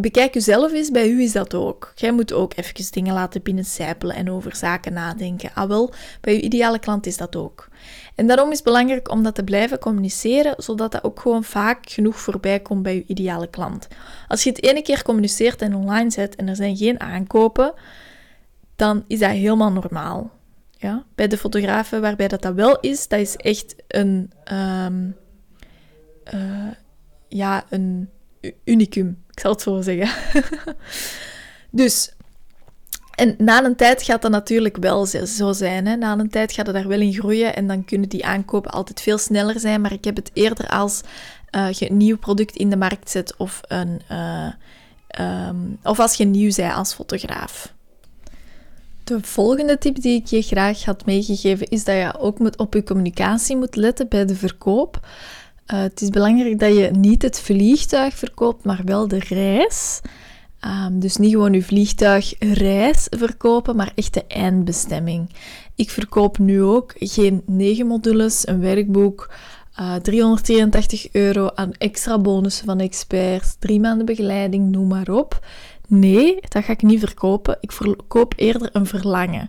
bekijk 0.00 0.34
jezelf 0.34 0.72
eens, 0.72 0.90
bij 0.90 1.08
u 1.08 1.22
is 1.22 1.32
dat 1.32 1.54
ook. 1.54 1.92
Jij 1.94 2.12
moet 2.12 2.32
ook 2.32 2.52
even 2.56 2.92
dingen 2.92 3.14
laten 3.14 3.42
binnencijpelen 3.42 4.16
en 4.16 4.30
over 4.30 4.56
zaken 4.56 4.92
nadenken. 4.92 5.50
Ah 5.54 5.68
wel, 5.68 5.92
bij 6.20 6.34
uw 6.34 6.40
ideale 6.40 6.78
klant 6.78 7.06
is 7.06 7.16
dat 7.16 7.36
ook. 7.36 7.68
En 8.14 8.26
daarom 8.26 8.50
is 8.50 8.56
het 8.56 8.64
belangrijk 8.64 9.10
om 9.10 9.22
dat 9.22 9.34
te 9.34 9.44
blijven 9.44 9.78
communiceren, 9.78 10.54
zodat 10.56 10.92
dat 10.92 11.04
ook 11.04 11.20
gewoon 11.20 11.44
vaak 11.44 11.90
genoeg 11.90 12.20
voorbij 12.20 12.60
komt 12.60 12.82
bij 12.82 12.94
uw 12.94 13.04
ideale 13.06 13.50
klant. 13.50 13.88
Als 14.28 14.42
je 14.42 14.50
het 14.50 14.62
ene 14.62 14.82
keer 14.82 15.02
communiceert 15.02 15.62
en 15.62 15.74
online 15.74 16.10
zet 16.10 16.36
en 16.36 16.48
er 16.48 16.56
zijn 16.56 16.76
geen 16.76 17.00
aankopen, 17.00 17.74
dan 18.76 19.04
is 19.06 19.18
dat 19.18 19.30
helemaal 19.30 19.72
normaal. 19.72 20.30
Ja? 20.70 21.04
Bij 21.14 21.28
de 21.28 21.38
fotografen 21.38 22.00
waarbij 22.00 22.28
dat, 22.28 22.42
dat 22.42 22.54
wel 22.54 22.80
is, 22.80 23.08
dat 23.08 23.20
is 23.20 23.36
echt 23.36 23.74
een, 23.88 24.32
um, 24.52 25.16
uh, 26.34 26.70
ja, 27.28 27.64
een 27.68 28.08
unicum. 28.64 29.24
Ik 29.30 29.40
zal 29.40 29.50
het 29.50 29.62
zo 29.62 29.80
zeggen. 29.80 30.42
dus, 31.70 32.12
en 33.14 33.34
na 33.38 33.64
een 33.64 33.76
tijd 33.76 34.02
gaat 34.02 34.22
dat 34.22 34.30
natuurlijk 34.30 34.76
wel 34.76 35.06
zo 35.06 35.52
zijn. 35.52 35.86
Hè? 35.86 35.96
Na 35.96 36.18
een 36.18 36.30
tijd 36.30 36.52
gaat 36.52 36.66
het 36.66 36.74
daar 36.74 36.88
wel 36.88 37.00
in 37.00 37.12
groeien 37.12 37.54
en 37.54 37.66
dan 37.66 37.84
kunnen 37.84 38.08
die 38.08 38.26
aankopen 38.26 38.70
altijd 38.70 39.00
veel 39.00 39.18
sneller 39.18 39.60
zijn. 39.60 39.80
Maar 39.80 39.92
ik 39.92 40.04
heb 40.04 40.16
het 40.16 40.30
eerder 40.32 40.68
als 40.68 41.00
uh, 41.56 41.70
je 41.70 41.90
een 41.90 41.96
nieuw 41.96 42.18
product 42.18 42.56
in 42.56 42.70
de 42.70 42.76
markt 42.76 43.10
zet 43.10 43.36
of, 43.36 43.60
een, 43.68 44.00
uh, 44.10 44.52
um, 45.48 45.78
of 45.82 46.00
als 46.00 46.14
je 46.14 46.24
nieuw 46.24 46.52
bent 46.56 46.74
als 46.74 46.94
fotograaf. 46.94 47.74
De 49.04 49.18
volgende 49.22 49.78
tip 49.78 50.00
die 50.00 50.20
ik 50.20 50.26
je 50.26 50.42
graag 50.42 50.84
had 50.84 51.06
meegegeven 51.06 51.68
is 51.68 51.84
dat 51.84 51.96
je 51.96 52.18
ook 52.18 52.38
moet 52.38 52.58
op 52.58 52.74
je 52.74 52.82
communicatie 52.82 53.56
moet 53.56 53.76
letten 53.76 54.08
bij 54.08 54.24
de 54.24 54.34
verkoop. 54.34 55.06
Uh, 55.74 55.80
het 55.80 56.00
is 56.00 56.08
belangrijk 56.08 56.58
dat 56.58 56.76
je 56.76 56.90
niet 56.90 57.22
het 57.22 57.40
vliegtuig 57.40 58.14
verkoopt, 58.14 58.64
maar 58.64 58.80
wel 58.84 59.08
de 59.08 59.18
reis. 59.18 60.00
Um, 60.60 61.00
dus 61.00 61.16
niet 61.16 61.30
gewoon 61.30 61.52
je 61.52 61.62
vliegtuigreis 61.62 63.06
verkopen, 63.10 63.76
maar 63.76 63.92
echt 63.94 64.14
de 64.14 64.24
eindbestemming. 64.26 65.30
Ik 65.74 65.90
verkoop 65.90 66.38
nu 66.38 66.62
ook 66.62 66.92
geen 66.98 67.42
negen 67.46 67.86
modules, 67.86 68.48
een 68.48 68.60
werkboek, 68.60 69.34
uh, 69.80 69.94
eh, 69.94 70.02
383 70.02 71.12
euro 71.12 71.50
aan 71.54 71.72
extra 71.72 72.18
bonussen 72.18 72.66
van 72.66 72.80
experts, 72.80 73.56
drie 73.58 73.80
maanden 73.80 74.06
begeleiding, 74.06 74.70
noem 74.70 74.88
maar 74.88 75.08
op. 75.08 75.46
Nee, 75.88 76.38
dat 76.48 76.64
ga 76.64 76.72
ik 76.72 76.82
niet 76.82 77.00
verkopen. 77.00 77.58
Ik 77.60 77.72
verkoop 77.72 78.32
eerder 78.36 78.68
een 78.72 78.86
verlangen 78.86 79.48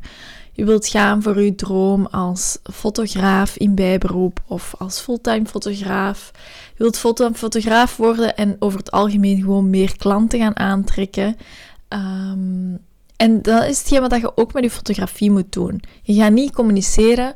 je 0.57 0.65
wilt 0.65 0.87
gaan 0.87 1.21
voor 1.21 1.41
je 1.41 1.55
droom 1.55 2.05
als 2.05 2.57
fotograaf 2.73 3.57
in 3.57 3.75
bijberoep 3.75 4.39
of 4.47 4.75
als 4.77 4.99
fulltime 4.99 5.45
fotograaf. 5.45 6.31
Je 6.77 6.83
wilt 6.83 6.97
fotograaf 7.37 7.97
worden 7.97 8.35
en 8.35 8.55
over 8.59 8.79
het 8.79 8.91
algemeen 8.91 9.41
gewoon 9.41 9.69
meer 9.69 9.97
klanten 9.97 10.39
gaan 10.39 10.57
aantrekken. 10.57 11.37
Ehm, 11.87 12.75
en 13.15 13.41
dat 13.41 13.65
is 13.65 13.77
hetgeen 13.77 14.01
wat 14.01 14.19
je 14.21 14.37
ook 14.37 14.53
met 14.53 14.63
je 14.63 14.69
fotografie 14.69 15.31
moet 15.31 15.51
doen. 15.51 15.81
Je 16.01 16.13
gaat 16.13 16.31
niet 16.31 16.53
communiceren 16.53 17.35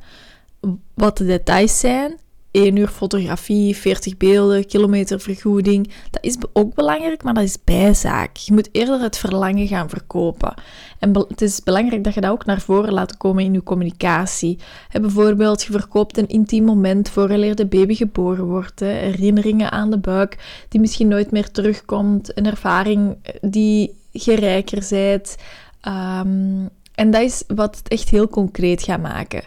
wat 0.94 1.18
de 1.18 1.26
details 1.26 1.80
zijn. 1.80 2.20
1 2.52 2.76
uur 2.76 2.88
fotografie, 2.88 3.76
40 3.76 4.18
beelden, 4.18 4.66
kilometervergoeding. 4.66 5.92
Dat 6.10 6.24
is 6.24 6.38
ook 6.54 6.74
belangrijk, 6.74 7.24
maar 7.24 7.34
dat 7.34 7.44
is 7.44 7.64
bijzaak. 7.64 8.38
Je 8.38 8.54
moet 8.54 8.70
eerder 8.72 9.02
het 9.02 9.18
verlangen 9.18 9.68
gaan 9.68 9.90
verkopen. 9.90 10.54
En 11.00 11.26
het 11.28 11.42
is 11.42 11.64
belangrijk 11.64 12.04
dat 12.04 12.14
je 12.14 12.22
dat 12.22 12.32
ook 12.32 12.46
naar 12.46 12.62
voren 12.62 12.94
laat 12.94 13.18
komen 13.18 13.44
in 13.44 13.54
je 13.54 13.64
communicatie. 13.64 14.60
bijvoorbeeld, 14.92 15.64
je 15.64 15.72
verkoopt 15.72 16.18
een 16.18 16.28
intiem 16.28 16.64
moment 16.64 17.10
voor 17.10 17.28
de 17.28 17.66
baby 17.70 17.96
geboren 17.96 18.46
wordt. 18.46 18.80
Herinneringen 18.80 19.72
aan 19.72 19.90
de 19.90 19.98
buik 19.98 20.66
die 20.70 20.80
misschien 20.80 21.08
nooit 21.08 21.32
meer 21.32 21.52
terugkomt. 21.52 22.38
Een 22.38 22.46
ervaring 22.46 23.16
die 23.42 23.96
je 24.12 24.36
rijker 24.36 24.84
zijt. 24.84 25.38
Um, 25.88 26.70
en 26.96 27.12
dat 27.12 27.22
is 27.22 27.44
wat 27.48 27.78
het 27.78 27.88
echt 27.88 28.10
heel 28.10 28.28
concreet 28.28 28.84
gaat 28.84 29.02
maken. 29.02 29.44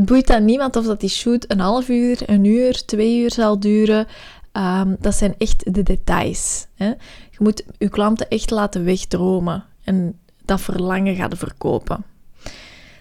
Het 0.00 0.08
boeit 0.08 0.30
aan 0.30 0.44
niemand 0.44 0.76
of 0.76 0.84
dat 0.84 1.00
die 1.00 1.08
shoot 1.08 1.44
een 1.48 1.60
half 1.60 1.88
uur, 1.88 2.18
een 2.26 2.44
uur, 2.44 2.84
twee 2.84 3.20
uur 3.20 3.32
zal 3.32 3.60
duren. 3.60 4.06
Um, 4.52 4.96
dat 5.00 5.14
zijn 5.14 5.34
echt 5.38 5.74
de 5.74 5.82
details. 5.82 6.66
Hè? 6.74 6.86
Je 7.30 7.38
moet 7.38 7.64
je 7.78 7.88
klanten 7.88 8.28
echt 8.28 8.50
laten 8.50 8.84
wegdromen 8.84 9.64
en 9.84 10.18
dat 10.44 10.60
verlangen 10.60 11.14
gaan 11.14 11.36
verkopen. 11.36 12.04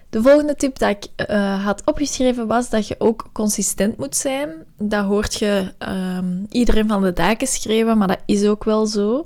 De 0.10 0.22
volgende 0.22 0.56
tip 0.56 0.80
dat 0.80 0.90
ik 0.90 1.30
uh, 1.30 1.66
had 1.66 1.82
opgeschreven 1.86 2.48
was 2.48 2.70
dat 2.70 2.88
je 2.88 2.96
ook 2.98 3.30
consistent 3.34 3.98
moet 3.98 4.16
zijn. 4.16 4.50
Dat 4.78 5.06
hoort 5.06 5.34
je 5.34 5.74
um, 6.18 6.46
iedereen 6.50 6.88
van 6.88 7.02
de 7.02 7.14
daken 7.14 7.48
schreven, 7.48 7.98
maar 7.98 8.08
dat 8.08 8.24
is 8.26 8.46
ook 8.46 8.64
wel 8.64 8.86
zo. 8.86 9.26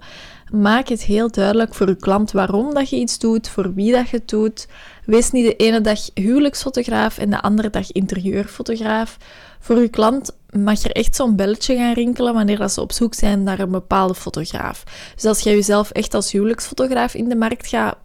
Maak 0.61 0.87
het 0.87 1.03
heel 1.03 1.31
duidelijk 1.31 1.75
voor 1.75 1.87
je 1.87 1.95
klant 1.95 2.31
waarom 2.31 2.73
dat 2.73 2.89
je 2.89 2.95
iets 2.95 3.19
doet, 3.19 3.49
voor 3.49 3.73
wie 3.73 3.91
dat 3.91 4.09
je 4.09 4.17
het 4.17 4.29
doet. 4.29 4.67
Wees 5.05 5.31
niet 5.31 5.45
de 5.45 5.55
ene 5.55 5.81
dag 5.81 5.99
huwelijksfotograaf 6.13 7.17
en 7.17 7.29
de 7.29 7.41
andere 7.41 7.69
dag 7.69 7.91
interieurfotograaf. 7.91 9.17
Voor 9.59 9.81
je 9.81 9.87
klant 9.87 10.31
mag 10.49 10.83
er 10.83 10.91
echt 10.91 11.15
zo'n 11.15 11.35
belletje 11.35 11.75
gaan 11.75 11.93
rinkelen 11.93 12.33
wanneer 12.33 12.57
dat 12.57 12.71
ze 12.71 12.81
op 12.81 12.91
zoek 12.91 13.13
zijn 13.13 13.43
naar 13.43 13.59
een 13.59 13.71
bepaalde 13.71 14.15
fotograaf. 14.15 14.83
Dus 15.15 15.25
als 15.25 15.39
jij 15.39 15.53
jezelf 15.53 15.91
echt 15.91 16.13
als 16.13 16.31
huwelijksfotograaf 16.31 17.13
in 17.13 17.29
de 17.29 17.35
markt 17.35 17.67
gaat, 17.67 17.97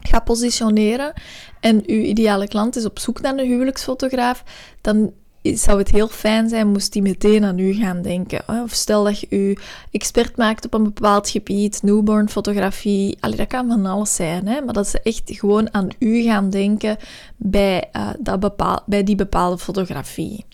gaat 0.00 0.24
positioneren 0.24 1.12
en 1.60 1.82
uw 1.86 2.02
ideale 2.02 2.48
klant 2.48 2.76
is 2.76 2.84
op 2.84 2.98
zoek 2.98 3.20
naar 3.20 3.38
een 3.38 3.46
huwelijksfotograaf, 3.46 4.44
dan 4.80 5.12
zou 5.42 5.78
het 5.78 5.90
heel 5.90 6.08
fijn 6.08 6.48
zijn 6.48 6.68
moest 6.68 6.92
die 6.92 7.02
meteen 7.02 7.44
aan 7.44 7.58
u 7.58 7.72
gaan 7.72 8.02
denken. 8.02 8.42
Of 8.46 8.72
stel 8.72 9.04
dat 9.04 9.20
je 9.20 9.26
u 9.30 9.56
expert 9.90 10.36
maakt 10.36 10.64
op 10.64 10.74
een 10.74 10.82
bepaald 10.82 11.28
gebied, 11.28 11.82
newborn 11.82 12.28
fotografie, 12.28 13.16
allee, 13.20 13.36
dat 13.36 13.46
kan 13.46 13.68
van 13.68 13.86
alles 13.86 14.14
zijn, 14.14 14.46
hè? 14.46 14.60
maar 14.60 14.74
dat 14.74 14.88
ze 14.88 15.00
echt 15.02 15.22
gewoon 15.24 15.74
aan 15.74 15.88
u 15.98 16.22
gaan 16.22 16.50
denken 16.50 16.96
bij, 17.36 17.90
uh, 17.96 18.08
dat 18.18 18.40
bepaal, 18.40 18.82
bij 18.86 19.04
die 19.04 19.16
bepaalde 19.16 19.58
fotografie. 19.58 20.44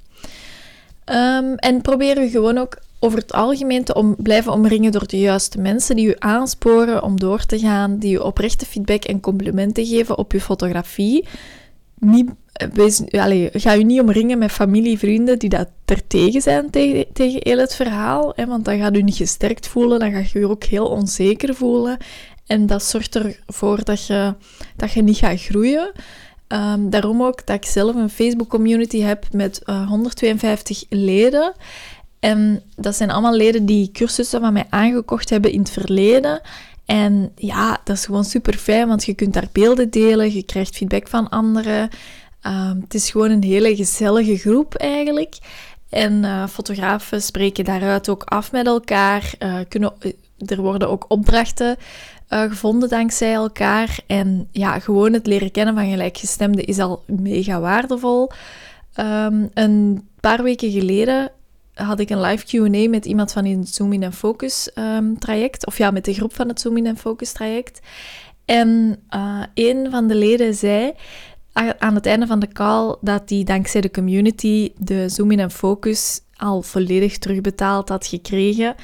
Um, 1.04 1.54
en 1.54 1.80
probeer 1.82 2.22
u 2.22 2.28
gewoon 2.28 2.58
ook 2.58 2.78
over 2.98 3.18
het 3.18 3.32
algemeen 3.32 3.84
te 3.84 3.94
om, 3.94 4.16
blijven 4.18 4.52
omringen 4.52 4.92
door 4.92 5.06
de 5.06 5.18
juiste 5.18 5.60
mensen 5.60 5.96
die 5.96 6.06
u 6.06 6.14
aansporen 6.18 7.02
om 7.02 7.20
door 7.20 7.44
te 7.44 7.58
gaan, 7.58 7.98
die 7.98 8.14
u 8.14 8.18
oprechte 8.18 8.66
feedback 8.66 9.04
en 9.04 9.20
complimenten 9.20 9.86
geven 9.86 10.18
op 10.18 10.32
uw 10.32 10.40
fotografie. 10.40 11.26
Niet 11.98 12.30
wees, 12.72 13.02
ga 13.52 13.72
je 13.72 13.84
niet 13.84 14.00
omringen 14.00 14.38
met 14.38 14.52
familie, 14.52 14.98
vrienden 14.98 15.38
die 15.38 15.48
dat 15.48 15.68
er 15.84 16.06
tegen 16.06 16.42
zijn 16.42 16.70
tegen, 16.70 17.06
heel 17.14 17.58
het 17.58 17.74
verhaal. 17.74 18.32
Hè, 18.36 18.46
want 18.46 18.64
dan 18.64 18.78
gaat 18.78 18.96
u 18.96 19.02
niet 19.02 19.16
gesterkt 19.16 19.66
voelen, 19.66 19.98
dan 19.98 20.12
ga 20.12 20.18
je 20.18 20.38
je 20.38 20.48
ook 20.48 20.64
heel 20.64 20.86
onzeker 20.86 21.54
voelen. 21.54 21.96
En 22.46 22.66
dat 22.66 22.82
zorgt 22.82 23.16
ervoor 23.16 23.84
dat 23.84 24.06
je, 24.06 24.34
dat 24.76 24.92
je 24.92 25.02
niet 25.02 25.16
gaat 25.16 25.40
groeien. 25.40 25.92
Um, 26.48 26.90
daarom 26.90 27.22
ook 27.22 27.46
dat 27.46 27.56
ik 27.56 27.64
zelf 27.64 27.94
een 27.94 28.10
Facebook-community 28.10 29.00
heb 29.00 29.26
met 29.32 29.60
uh, 29.64 29.74
eh, 29.74 29.88
152 29.88 30.84
leden. 30.88 31.52
En 32.20 32.62
dat 32.76 32.96
zijn 32.96 33.10
allemaal 33.10 33.34
leden 33.34 33.66
die 33.66 33.90
cursussen 33.92 34.40
van 34.40 34.52
mij 34.52 34.66
aangekocht 34.68 35.30
hebben 35.30 35.52
in 35.52 35.58
het 35.58 35.70
verleden. 35.70 36.40
En 36.84 37.32
ja, 37.36 37.80
dat 37.84 37.96
is 37.96 38.04
gewoon 38.04 38.24
super 38.24 38.54
fijn, 38.54 38.88
want 38.88 39.04
je 39.04 39.14
kunt 39.14 39.34
daar 39.34 39.48
beelden 39.52 39.90
delen, 39.90 40.34
je 40.34 40.42
krijgt 40.42 40.76
feedback 40.76 41.08
van 41.08 41.28
anderen. 41.28 41.88
Ehm, 42.40 42.80
het 42.80 42.94
is 42.94 43.10
gewoon 43.10 43.30
een 43.30 43.42
hele 43.42 43.76
gezellige 43.76 44.36
groep 44.36 44.74
eigenlijk. 44.74 45.38
En 45.88 46.22
uh, 46.22 46.46
fotografen 46.46 47.22
spreken 47.22 47.64
daaruit 47.64 48.08
ook 48.08 48.22
af 48.22 48.52
met 48.52 48.66
elkaar. 48.66 49.32
Uh, 49.38 49.58
kunnen, 49.68 49.92
eh, 49.98 50.12
er 50.46 50.60
worden 50.60 50.88
ook 50.88 51.04
opdrachten 51.08 51.76
gevonden 52.30 52.88
dankzij 52.88 53.32
elkaar. 53.32 53.98
En 54.06 54.48
ja, 54.50 54.78
gewoon 54.78 55.12
het 55.12 55.26
leren 55.26 55.50
kennen 55.50 55.74
van 55.74 55.90
gelijkgestemden 55.90 56.64
is 56.64 56.78
al 56.78 57.02
mega 57.06 57.60
waardevol. 57.60 58.30
Ehm, 58.92 59.46
een 59.54 60.08
paar 60.20 60.42
weken 60.42 60.70
geleden 60.70 61.30
had 61.74 62.00
ik 62.00 62.10
een 62.10 62.20
live 62.20 62.44
Q&A 62.44 62.88
met 62.88 63.06
iemand 63.06 63.32
van 63.32 63.44
het 63.44 63.68
Zoom 63.74 63.92
in 63.92 64.12
Focus 64.12 64.70
um, 64.74 65.18
traject. 65.18 65.66
Of 65.66 65.78
ja, 65.78 65.90
met 65.90 66.04
de 66.04 66.14
groep 66.14 66.34
van 66.34 66.48
het 66.48 66.60
Zoom 66.60 66.76
in 66.76 66.96
Focus 66.96 67.32
traject. 67.32 67.80
En 68.44 69.00
een 69.54 69.90
van 69.90 70.06
de 70.06 70.14
leden 70.14 70.54
zei 70.54 70.92
aan 71.78 71.94
het 71.94 72.06
einde 72.06 72.26
van 72.26 72.38
de 72.38 72.48
call 72.48 72.96
dat 73.00 73.22
hij 73.30 73.44
dankzij 73.44 73.80
de 73.80 73.90
community 73.90 74.72
de 74.76 75.08
Zoom 75.08 75.30
in 75.30 75.40
en 75.40 75.50
Focus 75.50 76.20
al 76.36 76.62
volledig 76.62 77.18
terugbetaald 77.18 77.88
had 77.88 78.06
gekregen 78.06 78.74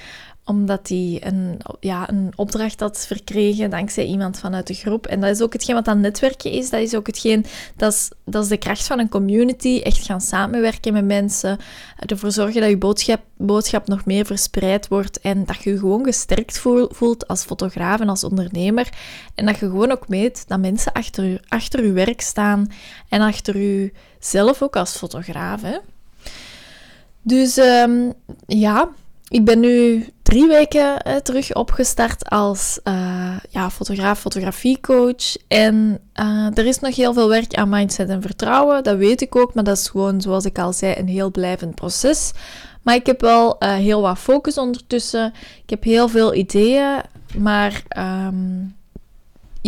omdat 0.45 0.89
hij 0.89 1.21
een, 1.25 1.61
ja, 1.81 2.09
een 2.11 2.33
opdracht 2.37 2.81
had 2.81 3.07
verkregen 3.07 3.71
dankzij 3.71 4.05
iemand 4.05 4.39
vanuit 4.39 4.67
de 4.67 4.75
groep. 4.75 5.07
En 5.07 5.21
dat 5.21 5.31
is 5.31 5.43
ook 5.43 5.53
hetgeen 5.53 5.75
wat 5.75 5.89
aan 5.89 6.01
netwerken 6.01 6.51
is. 6.51 6.71
Dat 6.71 6.81
is 6.81 6.95
ook 6.95 7.07
hetgeen, 7.07 7.45
dat 7.77 7.93
is, 7.93 8.11
dat 8.25 8.43
is 8.43 8.49
de 8.49 8.57
kracht 8.57 8.87
van 8.87 8.99
een 8.99 9.09
community. 9.09 9.81
Echt 9.85 10.07
gaan 10.07 10.21
samenwerken 10.21 10.93
met 10.93 11.05
mensen. 11.05 11.59
Ervoor 11.99 12.31
zorgen 12.31 12.61
dat 12.61 12.71
je 12.71 12.79
boodschap, 12.79 13.21
boodschap 13.37 13.87
nog 13.87 14.05
meer 14.05 14.27
verspreid 14.27 14.89
wordt. 14.89 15.21
En 15.21 15.45
dat 15.45 15.63
je 15.63 15.71
je 15.71 15.79
gewoon 15.79 16.05
gesterkt 16.05 16.59
voelt 16.91 17.29
als 17.29 17.45
fotograaf 17.45 18.01
en 18.01 18.09
als 18.09 18.25
ondernemer. 18.25 18.89
En 19.35 19.47
dat 19.47 19.59
je 19.59 19.67
gewoon 19.67 19.91
ook 19.91 20.09
meet 20.09 20.49
dat 20.49 20.61
mensen 20.61 20.93
achter 20.93 21.25
je, 21.25 21.41
achter 21.49 21.85
je 21.85 21.93
werk 21.93 22.21
staan. 22.21 22.73
En 23.09 23.21
achter 23.21 23.59
je 23.59 23.93
zelf 24.19 24.63
ook 24.63 24.77
als 24.77 24.97
fotograaf. 24.97 25.63
Hè? 25.63 25.79
Dus 27.23 27.57
um, 27.57 28.13
ja, 28.47 28.89
ik 29.29 29.45
ben 29.45 29.61
nu 29.61 30.07
drie 30.25 30.47
weken 30.47 31.03
eh, 31.03 31.17
terug 31.17 31.55
opgestart 31.55 32.29
als 32.29 32.81
uh, 32.85 33.37
ja, 33.51 33.71
fotograaf, 33.71 34.21
fotografiecoach. 34.21 35.37
En 35.49 36.01
uh, 36.21 36.59
er 36.59 36.67
is 36.67 36.79
nog 36.79 36.97
heel 36.97 37.13
veel 37.13 37.29
werk 37.29 37.55
aan 37.55 37.69
mindset 37.69 38.09
en 38.09 38.23
vertrouwen. 38.23 38.83
Dat 38.83 38.97
weet 38.97 39.21
ik 39.21 39.37
ook, 39.37 39.55
maar 39.55 39.65
dat 39.65 39.77
is 39.77 39.89
gewoon, 39.89 40.21
zoals 40.21 40.45
ik 40.45 40.59
al 40.59 40.73
zei, 40.73 40.95
een 40.97 41.09
heel 41.09 41.31
blijvend 41.31 41.75
proces. 41.75 42.33
Maar 42.83 42.95
ik 42.95 43.07
heb 43.07 43.21
wel 43.21 43.57
heel 43.59 44.01
wat 44.01 44.19
focus 44.19 44.59
ondertussen. 44.59 45.33
Ik 45.63 45.71
heb 45.71 45.83
heel 45.83 46.09
veel 46.09 46.35
ideeën, 46.35 47.01
maar 47.39 47.83
um, 47.99 48.75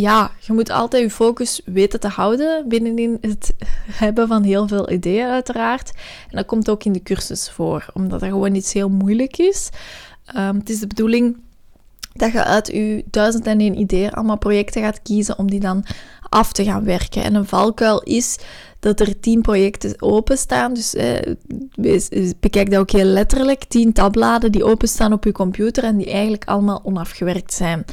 ja, 0.01 0.31
je 0.40 0.53
moet 0.53 0.71
altijd 0.71 1.03
je 1.03 1.11
focus 1.11 1.61
weten 1.64 2.01
te 2.01 2.09
houden 2.09 2.69
binnenin 2.69 3.19
het 3.21 3.55
hebben 4.05 4.29
van 4.29 4.42
heel 4.42 4.69
veel 4.69 4.90
ideeën, 4.90 5.29
uiteraard. 5.29 5.92
En 6.31 6.37
dat 6.37 6.47
komt 6.47 6.71
ook 6.71 6.85
in 6.85 6.92
de 6.92 7.03
cursus 7.03 7.51
voor, 7.51 7.87
omdat 7.92 8.21
dat 8.21 8.29
gewoon 8.29 8.55
iets 8.55 8.73
heel 8.73 8.88
moeilijk 8.88 9.37
is. 9.37 9.71
Um, 10.37 10.57
het 10.57 10.71
is 10.71 10.81
de 10.81 10.87
bedoeling 10.87 11.37
dat 12.12 12.33
je 12.33 12.45
uit 12.45 12.67
je 12.67 13.05
duizend 13.11 13.47
en 13.47 13.61
één 13.61 13.79
ideeën 13.79 14.11
allemaal 14.11 14.39
projecten 14.39 14.83
gaat 14.83 15.03
kiezen 15.03 15.39
om 15.39 15.51
die 15.51 15.61
dan 15.61 15.85
af 16.29 16.53
te 16.53 16.65
gaan 16.65 16.85
werken. 16.85 17.23
En 17.23 17.35
een 17.35 17.47
valkuil 17.47 18.03
is 18.03 18.39
dat 18.81 19.01
er 19.01 19.21
tien 19.21 19.41
projecten 19.41 20.03
openstaan. 20.03 20.75
Dus 20.75 20.95
eh, 20.95 21.35
bekijk 22.41 22.71
dat 22.71 22.81
ook 22.81 22.91
heel 22.91 23.05
letterlijk. 23.05 23.65
Tien 23.65 23.93
tabbladen 23.93 24.53
die 24.53 24.65
openstaan 24.65 25.12
op 25.12 25.25
je 25.25 25.33
computer 25.33 25.85
en 25.85 25.97
die 25.97 26.11
eigenlijk 26.11 26.45
allemaal 26.45 26.81
onafgewerkt 26.85 27.53
zijn 27.53 27.85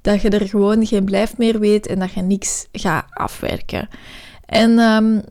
dat 0.00 0.22
je 0.22 0.28
er 0.28 0.48
gewoon 0.48 0.86
geen 0.86 1.04
blijf 1.04 1.36
meer 1.36 1.58
weet 1.58 1.86
en 1.86 1.98
dat 1.98 2.12
je 2.12 2.22
niks 2.22 2.66
gaat 2.72 3.04
afwerken. 3.10 3.88
En 4.48 4.78
um, 4.78 5.22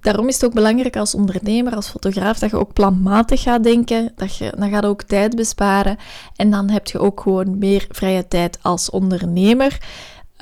daarom 0.00 0.28
is 0.28 0.34
het 0.34 0.44
ook 0.44 0.54
belangrijk 0.54 0.96
als 0.96 1.14
ondernemer, 1.14 1.74
als 1.74 1.88
fotograaf, 1.88 2.38
dat 2.38 2.50
je 2.50 2.56
ook 2.56 2.72
planmatig 2.72 3.42
gaat 3.42 3.62
denken. 3.62 4.12
Dat 4.16 4.36
je, 4.36 4.52
dan 4.58 4.70
gaat 4.70 4.84
ook 4.84 5.02
tijd 5.02 5.36
besparen. 5.36 5.96
En 6.36 6.50
dan 6.50 6.70
heb 6.70 6.86
je 6.86 6.98
ook 6.98 7.20
gewoon 7.20 7.58
meer 7.58 7.86
vrije 7.88 8.28
tijd 8.28 8.58
als 8.62 8.90
ondernemer. 8.90 9.78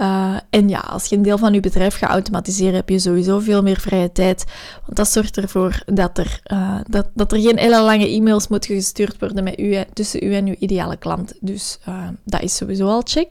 Uh, 0.00 0.36
en 0.50 0.68
ja, 0.68 0.78
als 0.78 1.06
je 1.06 1.16
een 1.16 1.22
deel 1.22 1.38
van 1.38 1.52
je 1.52 1.60
bedrijf 1.60 1.96
gaat 1.96 2.10
automatiseren, 2.10 2.74
heb 2.74 2.88
je 2.88 2.98
sowieso 2.98 3.38
veel 3.38 3.62
meer 3.62 3.80
vrije 3.80 4.12
tijd. 4.12 4.44
Want 4.84 4.96
dat 4.96 5.08
zorgt 5.08 5.36
ervoor 5.36 5.82
dat 5.86 6.18
er, 6.18 6.40
uh, 6.52 6.78
dat, 6.88 7.06
dat 7.14 7.32
er 7.32 7.40
geen 7.40 7.58
hele 7.58 7.82
lange 7.82 8.08
e-mails 8.08 8.48
moeten 8.48 8.74
gestuurd 8.74 9.18
worden 9.18 9.44
met 9.44 9.58
u, 9.58 9.76
tussen 9.92 10.24
u 10.24 10.34
en 10.34 10.46
uw 10.46 10.56
ideale 10.58 10.96
klant. 10.96 11.34
Dus 11.40 11.78
uh, 11.88 12.08
dat 12.24 12.42
is 12.42 12.56
sowieso 12.56 12.86
al 12.86 13.02
check. 13.04 13.28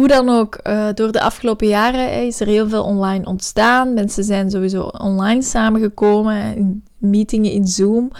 Hoe 0.00 0.08
dan 0.08 0.28
ook, 0.28 0.58
uh, 0.62 0.88
door 0.94 1.12
de 1.12 1.20
afgelopen 1.20 1.66
jaren 1.66 2.26
is 2.26 2.40
er 2.40 2.46
heel 2.46 2.68
veel 2.68 2.82
online 2.82 3.26
ontstaan. 3.26 3.94
Mensen 3.94 4.24
zijn 4.24 4.50
sowieso 4.50 4.82
online 4.82 5.42
samengekomen, 5.42 6.56
in 6.56 6.84
meetingen 6.98 7.52
in 7.52 7.66
Zoom. 7.66 8.10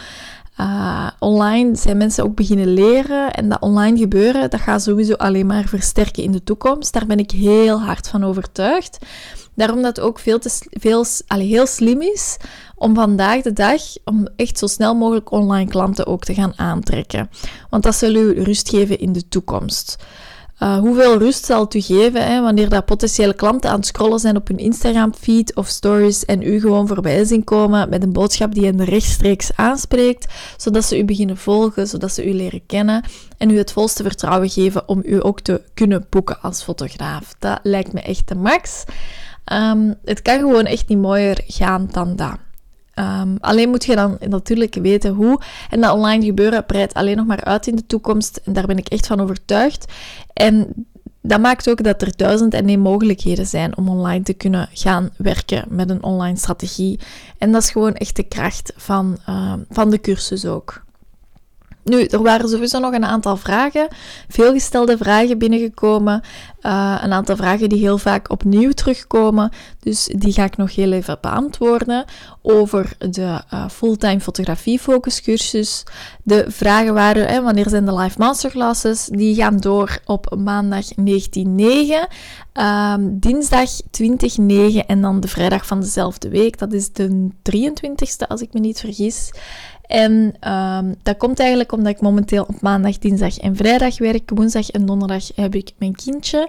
Uh, 0.61 1.11
online 1.19 1.77
zijn 1.77 1.97
mensen 1.97 2.25
ook 2.25 2.35
beginnen 2.35 2.73
leren 2.73 3.31
en 3.33 3.49
dat 3.49 3.61
online 3.61 3.99
gebeuren, 3.99 4.51
dat 4.51 4.61
gaat 4.61 4.83
sowieso 4.83 5.15
alleen 5.15 5.47
maar 5.47 5.65
versterken 5.65 6.23
in 6.23 6.33
de 6.33 6.43
toekomst. 6.43 6.93
Daar 6.93 7.07
ben 7.07 7.19
ik 7.19 7.31
heel 7.31 7.81
hard 7.81 8.09
van 8.09 8.25
overtuigd. 8.25 8.99
Daarom 9.55 9.83
dat 9.83 9.97
het 9.97 10.01
ook 10.01 10.19
veel 10.19 10.39
te, 10.39 10.59
veel, 10.71 11.05
allee, 11.27 11.47
heel 11.47 11.67
slim 11.67 12.01
is 12.03 12.37
om 12.75 12.95
vandaag 12.95 13.43
de 13.43 13.53
dag, 13.53 13.83
om 14.05 14.29
echt 14.37 14.59
zo 14.59 14.67
snel 14.67 14.95
mogelijk 14.95 15.31
online 15.31 15.71
klanten 15.71 16.07
ook 16.07 16.25
te 16.25 16.35
gaan 16.35 16.59
aantrekken. 16.59 17.31
Want 17.71 17.83
dat 17.83 17.95
zal 17.95 18.15
u 18.15 18.43
rust 18.43 18.69
geven 18.69 18.99
in 18.99 19.13
de 19.13 19.29
toekomst. 19.29 19.97
Uh, 20.63 20.79
hoeveel 20.79 21.19
rust 21.19 21.45
zal 21.45 21.61
het 21.61 21.75
u 21.75 21.81
geven 21.81 22.27
hè, 22.27 22.41
wanneer 22.41 22.69
dat 22.69 22.85
potentiële 22.85 23.35
klanten 23.35 23.71
aan 23.71 23.77
het 23.77 23.87
scrollen 23.87 24.19
zijn 24.19 24.37
op 24.37 24.49
hun 24.49 24.59
Instagram-feed 24.59 25.57
of 25.57 25.67
stories 25.67 26.25
en 26.25 26.43
u 26.43 26.61
gewoon 26.61 26.87
voorbij 26.87 27.25
zien 27.25 27.45
komen 27.45 27.89
met 27.89 28.03
een 28.03 28.13
boodschap 28.13 28.55
die 28.55 28.65
hen 28.65 28.85
rechtstreeks 28.85 29.51
aanspreekt, 29.57 30.33
zodat 30.57 30.85
ze 30.85 30.99
u 30.99 31.05
beginnen 31.05 31.37
volgen, 31.37 31.87
zodat 31.87 32.13
ze 32.13 32.29
u 32.29 32.33
leren 32.33 32.67
kennen 32.67 33.05
en 33.39 33.51
u 33.51 33.59
het 33.59 33.73
volste 33.73 34.03
vertrouwen 34.03 34.51
geven 34.51 34.89
om 34.89 35.03
u 35.05 35.25
ook 35.25 35.41
te 35.41 35.63
kunnen 35.75 36.07
boeken 36.09 36.41
als 36.41 36.63
fotograaf. 36.63 37.35
Dat 37.39 37.61
lijkt 37.63 37.93
me 37.93 38.01
echt 38.01 38.29
de 38.29 38.35
max. 38.35 38.85
Um, 39.53 39.95
het 40.05 40.23
kan 40.23 40.39
gewoon 40.39 40.67
echt 40.67 40.89
niet 40.89 40.99
mooier 40.99 41.41
gaan 41.47 41.89
dan 41.93 42.17
dat. 42.17 42.37
Um, 43.01 43.37
alleen 43.41 43.69
moet 43.69 43.85
je 43.85 43.95
dan 43.95 44.17
natuurlijk 44.29 44.75
weten 44.75 45.15
hoe. 45.15 45.41
En 45.71 45.81
dat 45.81 45.93
online 45.93 46.25
gebeuren 46.25 46.67
breidt 46.67 46.95
alleen 46.95 47.17
nog 47.17 47.27
maar 47.27 47.45
uit 47.45 47.67
in 47.67 47.77
de 47.77 47.87
toekomst. 47.87 48.41
En 48.45 48.53
daar 48.53 48.67
ben 48.67 48.79
ik 48.79 48.89
echt 48.89 49.07
van 49.07 49.21
overtuigd. 49.21 49.93
En 50.33 50.87
dat 51.23 51.41
maakt 51.41 51.71
ook 51.71 51.85
dat 51.85 52.03
er 52.03 52.17
duizend 52.17 52.55
en 52.55 52.69
één 52.69 52.81
mogelijkheden 52.81 53.47
zijn 53.47 53.77
om 53.77 53.89
online 53.89 54.23
te 54.23 54.33
kunnen 54.33 54.69
gaan 54.73 55.11
werken 55.17 55.65
met 55.69 55.91
een 55.91 56.03
online 56.03 56.37
strategie. 56.37 56.99
En 57.39 57.53
dat 57.53 57.63
is 57.63 57.71
gewoon 57.71 57.95
echt 57.95 58.17
de 58.17 58.23
kracht 58.23 58.73
van, 58.77 59.19
uh, 59.29 59.53
van 59.71 59.91
de 59.91 60.01
cursus 60.01 60.47
ook. 60.47 60.83
Nu, 61.85 62.05
er 62.05 62.23
waren 62.23 62.49
sowieso 62.49 62.79
nog 62.79 62.93
een 62.93 63.05
aantal 63.05 63.37
vragen, 63.37 63.89
veelgestelde 64.29 64.97
vragen 64.97 65.39
binnengekomen. 65.39 66.23
Uh, 66.63 67.01
een 67.03 67.13
aantal 67.13 67.37
vragen 67.37 67.69
die 67.69 67.79
heel 67.79 67.99
vaak 67.99 68.31
opnieuw 68.31 68.71
terugkomen. 68.71 69.51
Dus 69.79 70.11
die 70.17 70.33
ga 70.33 70.45
ik 70.45 70.57
nog 70.57 70.75
heel 70.75 70.93
even 70.93 71.19
beantwoorden. 71.21 72.05
Over 72.43 72.93
de 72.99 73.43
uh, 73.55 73.69
fulltime 73.69 74.21
fotografie 74.21 74.79
focuscursus. 74.79 75.85
De 76.23 76.45
vragen 76.49 76.95
waren, 76.95 77.27
hè, 77.27 77.43
wanneer 77.43 77.69
zijn 77.69 77.85
de 77.85 77.95
live 77.95 78.19
masterclasses? 78.19 79.09
Die 79.13 79.35
gaan 79.35 79.57
door 79.57 79.99
op 80.05 80.37
maandag 80.39 80.85
19.9, 80.95 81.01
um, 81.43 82.07
ehm, 82.53 83.01
dinsdag 83.03 83.71
20.9 83.91 84.87
en 84.87 85.01
dan 85.01 85.21
de 85.21 85.29
vrijdag 85.29 85.67
van 85.67 85.81
dezelfde 85.81 86.29
week. 86.29 86.59
Dat 86.59 86.73
is 86.73 86.93
de 86.93 87.29
23ste, 87.43 88.27
als 88.29 88.41
ik 88.41 88.53
me 88.53 88.61
niet 88.61 88.81
vergis. 88.81 89.31
En 89.91 90.35
um, 90.51 90.95
dat 91.03 91.17
komt 91.17 91.39
eigenlijk 91.39 91.73
omdat 91.73 91.93
ik 91.93 92.01
momenteel 92.01 92.45
op 92.49 92.61
maandag, 92.61 92.99
dinsdag 92.99 93.39
en 93.39 93.57
vrijdag 93.57 93.99
werk. 93.99 94.31
Woensdag 94.35 94.71
en 94.71 94.87
donderdag 94.87 95.31
heb 95.35 95.55
ik 95.55 95.73
mijn 95.79 95.95
kindje. 95.95 96.49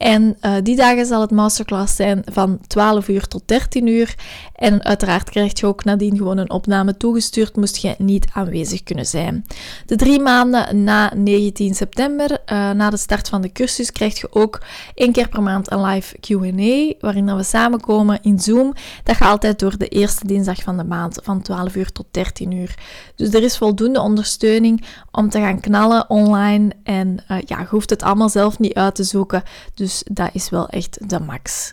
En 0.00 0.36
uh, 0.42 0.54
die 0.62 0.76
dagen 0.76 1.06
zal 1.06 1.20
het 1.20 1.30
masterclass 1.30 1.96
zijn 1.96 2.22
van 2.32 2.58
12 2.66 3.08
uur 3.08 3.28
tot 3.28 3.42
13 3.46 3.86
uur. 3.86 4.14
En 4.54 4.84
uiteraard 4.84 5.30
krijg 5.30 5.60
je 5.60 5.66
ook 5.66 5.84
nadien 5.84 6.16
gewoon 6.16 6.38
een 6.38 6.50
opname 6.50 6.96
toegestuurd, 6.96 7.56
moest 7.56 7.76
je 7.76 7.94
niet 7.98 8.26
aanwezig 8.32 8.82
kunnen 8.82 9.06
zijn. 9.06 9.46
De 9.86 9.96
drie 9.96 10.20
maanden 10.20 10.84
na 10.84 11.12
19 11.14 11.74
september, 11.74 12.30
uh, 12.30 12.70
na 12.70 12.90
de 12.90 12.96
start 12.96 13.28
van 13.28 13.40
de 13.40 13.52
cursus, 13.52 13.92
krijg 13.92 14.20
je 14.20 14.32
ook 14.32 14.60
één 14.94 15.12
keer 15.12 15.28
per 15.28 15.42
maand 15.42 15.70
een 15.70 15.82
live 15.84 16.18
Q&A, 16.18 16.94
waarin 17.00 17.36
we 17.36 17.42
samenkomen 17.42 18.18
in 18.22 18.38
Zoom. 18.38 18.74
Dat 19.04 19.16
gaat 19.16 19.30
altijd 19.30 19.58
door 19.58 19.78
de 19.78 19.88
eerste 19.88 20.26
dinsdag 20.26 20.62
van 20.62 20.76
de 20.76 20.84
maand, 20.84 21.18
van 21.22 21.42
12 21.42 21.76
uur 21.76 21.92
tot 21.92 22.06
13 22.10 22.52
uur. 22.52 22.74
Dus 23.14 23.34
er 23.34 23.42
is 23.42 23.56
voldoende 23.56 24.00
ondersteuning 24.00 24.84
om 25.10 25.30
te 25.30 25.38
gaan 25.38 25.60
knallen 25.60 26.10
online. 26.10 26.72
En 26.82 27.24
uh, 27.30 27.36
ja, 27.44 27.58
je 27.58 27.66
hoeft 27.68 27.90
het 27.90 28.02
allemaal 28.02 28.28
zelf 28.28 28.58
niet 28.58 28.74
uit 28.74 28.94
te 28.94 29.04
zoeken. 29.04 29.42
Dus 29.74 29.89
dat 30.10 30.30
is 30.32 30.50
wel 30.50 30.68
echt 30.68 31.08
de 31.08 31.20
max. 31.20 31.72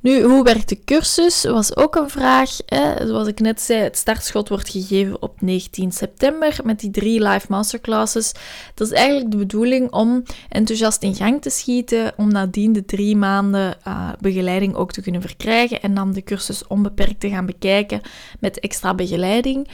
Nu, 0.00 0.22
hoe 0.22 0.42
werkt 0.42 0.68
de 0.68 0.84
cursus? 0.84 1.44
Was 1.44 1.76
ook 1.76 1.94
een 1.94 2.10
vraag. 2.10 2.56
Hè? 2.66 3.06
Zoals 3.06 3.28
ik 3.28 3.40
net 3.40 3.60
zei, 3.60 3.82
het 3.82 3.96
startschot 3.96 4.48
wordt 4.48 4.70
gegeven 4.70 5.22
op 5.22 5.40
19 5.40 5.92
september 5.92 6.58
met 6.64 6.80
die 6.80 6.90
drie 6.90 7.22
live 7.22 7.46
masterclasses. 7.48 8.32
Dat 8.74 8.86
is 8.86 8.92
eigenlijk 8.92 9.30
de 9.30 9.36
bedoeling 9.36 9.90
om 9.92 10.22
enthousiast 10.48 11.02
in 11.02 11.14
gang 11.14 11.42
te 11.42 11.50
schieten, 11.50 12.12
om 12.16 12.32
nadien 12.32 12.72
de 12.72 12.84
drie 12.84 13.16
maanden 13.16 13.76
uh, 13.86 14.08
begeleiding 14.20 14.74
ook 14.74 14.92
te 14.92 15.02
kunnen 15.02 15.20
verkrijgen 15.20 15.82
en 15.82 15.94
dan 15.94 16.12
de 16.12 16.22
cursus 16.22 16.66
onbeperkt 16.66 17.20
te 17.20 17.28
gaan 17.28 17.46
bekijken 17.46 18.00
met 18.40 18.60
extra 18.60 18.94
begeleiding. 18.94 19.68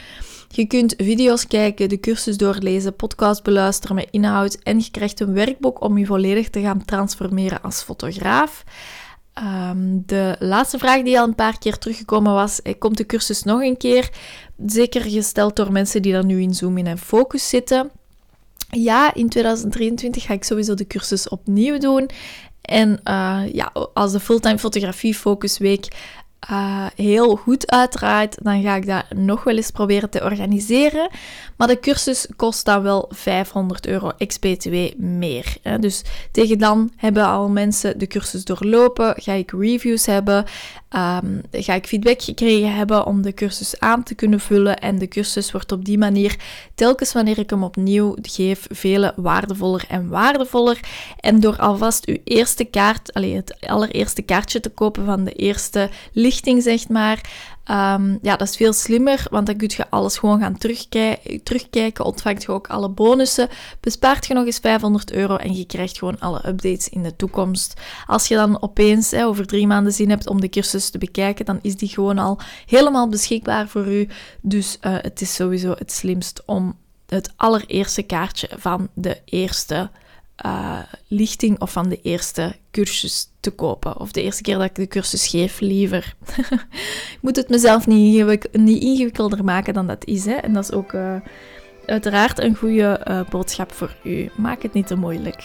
Je 0.49 0.67
kunt 0.67 0.95
video's 0.97 1.47
kijken, 1.47 1.89
de 1.89 2.01
cursus 2.01 2.37
doorlezen, 2.37 2.97
podcast 2.97 3.43
beluisteren 3.43 3.97
met 3.97 4.09
inhoud 4.11 4.55
en 4.63 4.79
je 4.79 4.91
krijgt 4.91 5.21
een 5.21 5.33
werkboek 5.33 5.81
om 5.81 5.99
je 5.99 6.07
volledig 6.07 6.51
te 6.51 6.61
gaan 6.61 6.85
transformeren 6.85 7.63
als 7.63 7.83
fotograaf. 7.83 8.65
Um, 9.45 10.03
de 10.07 10.37
laatste 10.39 10.79
vraag 10.79 11.03
die 11.03 11.21
al 11.21 11.27
een 11.27 11.35
paar 11.35 11.59
keer 11.59 11.79
teruggekomen 11.79 12.33
was, 12.33 12.63
eh, 12.63 12.75
komt 12.79 12.97
de 12.97 13.07
cursus 13.07 13.43
nog 13.43 13.63
een 13.63 13.77
keer? 13.77 14.11
Zeker 14.67 15.01
gesteld 15.01 15.57
door 15.57 15.73
mensen 15.73 16.03
die 16.03 16.13
dan 16.13 16.27
nu 16.27 16.41
in 16.41 16.55
Zoom 16.55 16.79
in 16.79 16.87
en 16.87 16.99
Focus 16.99 17.49
zitten. 17.49 17.91
Ja, 18.71 19.15
in 19.15 19.29
2023 19.29 20.23
ga 20.23 20.33
ik 20.33 20.45
sowieso 20.45 20.75
de 20.75 20.87
cursus 20.87 21.29
opnieuw 21.29 21.79
doen. 21.79 22.11
En 22.61 23.01
uh, 23.05 23.43
ja, 23.53 23.73
als 23.95 24.13
de 24.13 24.21
Fulltime 24.21 24.59
Fotografie 24.59 25.15
Focus 25.15 25.59
Week 25.59 25.89
uh, 26.51 26.87
heel 26.97 27.37
goed 27.37 27.71
uitdraait, 27.71 28.39
dan 28.43 28.63
ga 28.63 28.75
ik 28.75 28.87
dat 28.87 29.05
nog 29.15 29.45
wel 29.45 29.57
eens 29.57 29.71
proberen 29.71 30.11
te 30.11 30.23
organiseren. 30.23 31.11
Maar 31.57 31.69
de 31.69 31.81
cursus 31.81 32.27
kost 32.37 32.65
dan 32.65 32.83
wel 32.83 33.11
500 33.11 33.87
euro 33.87 34.13
ex-BTW 34.17 34.77
meer. 34.97 35.57
Hè. 35.63 35.79
Dus 35.79 36.05
tegen 36.33 36.59
dan 36.59 36.93
hebben 36.97 37.27
al 37.27 37.49
mensen 37.49 37.99
de 37.99 38.07
cursus 38.07 38.45
doorlopen, 38.45 39.15
ga 39.17 39.33
ik 39.33 39.51
reviews 39.51 40.07
hebben, 40.07 40.45
um, 40.97 41.43
ga 41.51 41.75
ik 41.75 41.87
feedback 41.87 42.23
gekregen 42.23 42.75
hebben 42.75 43.07
om 43.07 43.23
de 43.23 43.35
cursus 43.35 43.81
aan 43.81 44.03
te 44.03 44.15
kunnen 44.15 44.41
vullen. 44.41 44.79
En 44.79 44.99
de 44.99 45.09
cursus 45.09 45.53
wordt 45.53 45.73
op 45.73 45.85
die 45.85 45.99
manier, 45.99 46.37
telkens 46.75 47.13
wanneer 47.13 47.39
ik 47.39 47.51
hem 47.51 47.63
opnieuw 47.63 48.17
geef, 48.23 48.67
vele 48.71 49.13
waardevoller 49.17 49.85
en 49.89 50.09
waardevoller. 50.09 50.81
En 51.21 51.41
door 51.41 51.57
alvast 51.57 52.07
uw 52.07 52.19
eerste 52.25 52.65
kaart, 52.65 53.15
allee, 53.15 53.35
het 53.35 53.67
allereerste 53.67 54.23
kaartje 54.23 54.61
te 54.61 54.71
kopen 54.71 55.05
van 55.05 55.25
de 55.25 55.33
eerste 55.33 55.91
lichting, 56.29 56.63
zeg 56.63 56.89
maar, 56.89 57.21
Um, 57.71 58.19
ja, 58.23 58.37
dat 58.37 58.49
is 58.49 58.57
veel 58.57 58.73
slimmer, 58.73 59.27
want 59.31 59.47
dan 59.47 59.57
kun 59.57 59.71
je 59.77 59.91
alles 59.91 60.19
gewoon 60.19 60.41
gaan 60.41 60.59
terugkijken, 60.59 61.43
terugkijken. 61.43 62.05
Ontvangt 62.05 62.43
je 62.43 62.53
ook 62.53 62.69
alle 62.69 62.89
bonussen. 62.89 63.49
Bespaart 63.81 64.27
je 64.27 64.35
nog 64.35 64.47
eens 64.47 64.59
500 64.59 65.13
euro 65.13 65.37
en 65.37 65.57
je 65.57 65.67
krijgt 65.67 65.99
gewoon 65.99 66.19
alle 66.19 66.49
updates 66.49 66.89
in 66.89 67.03
de 67.03 67.17
toekomst. 67.17 67.81
Als 68.07 68.29
je 68.29 68.35
dan 68.35 68.63
opeens 68.63 69.11
hè, 69.11 69.27
over 69.27 69.47
drie 69.47 69.67
maanden 69.67 69.93
zin 69.93 70.11
hebt 70.11 70.29
om 70.29 70.41
de 70.41 70.49
cursus 70.49 70.91
te 70.91 70.99
bekijken, 70.99 71.45
dan 71.45 71.59
is 71.63 71.77
die 71.77 71.89
gewoon 71.89 72.19
al 72.19 72.39
helemaal 72.67 73.09
beschikbaar 73.09 73.69
voor 73.69 73.87
u. 73.87 74.09
Dus 74.41 74.79
uh, 74.81 74.97
het 75.01 75.21
is 75.21 75.35
sowieso 75.35 75.75
het 75.79 75.93
slimst 75.93 76.43
om 76.47 76.77
het 77.07 77.33
allereerste 77.37 78.03
kaartje 78.03 78.49
van 78.57 78.89
de 78.95 79.21
eerste 79.25 79.91
uh, 80.47 80.79
lichting 81.09 81.61
of 81.61 81.73
van 81.73 81.89
de 81.89 82.01
eerste 82.03 82.57
cursus 82.71 83.31
te 83.41 83.51
kopen. 83.51 84.01
Of 84.01 84.13
de 84.13 84.23
eerste 84.23 84.43
keer 84.43 84.59
dat 84.59 84.65
ik 84.65 84.75
de 84.75 84.87
cursus 84.87 85.27
geef, 85.27 85.61
liever. 85.61 86.15
ik 87.15 87.19
moet 87.21 87.37
het 87.37 87.49
mezelf 87.49 87.87
niet, 87.87 88.49
niet, 88.53 88.83
ingewikkelder 88.83 89.45
maken 89.45 89.75
dan 89.75 89.87
dat 89.87 90.05
is. 90.05 90.25
Hè? 90.25 90.35
En 90.35 90.53
dat 90.53 90.63
is 90.65 90.73
ook 90.73 90.93
uh, 90.93 91.15
uiteraard 91.87 92.39
een 92.41 92.57
goede 92.57 93.01
uh, 93.09 93.21
boodschap 93.31 93.73
voor 93.73 93.97
u. 94.05 94.31
Maak 94.37 94.63
het 94.63 94.73
niet 94.73 94.87
te 94.87 94.97
moeilijk. 94.97 95.45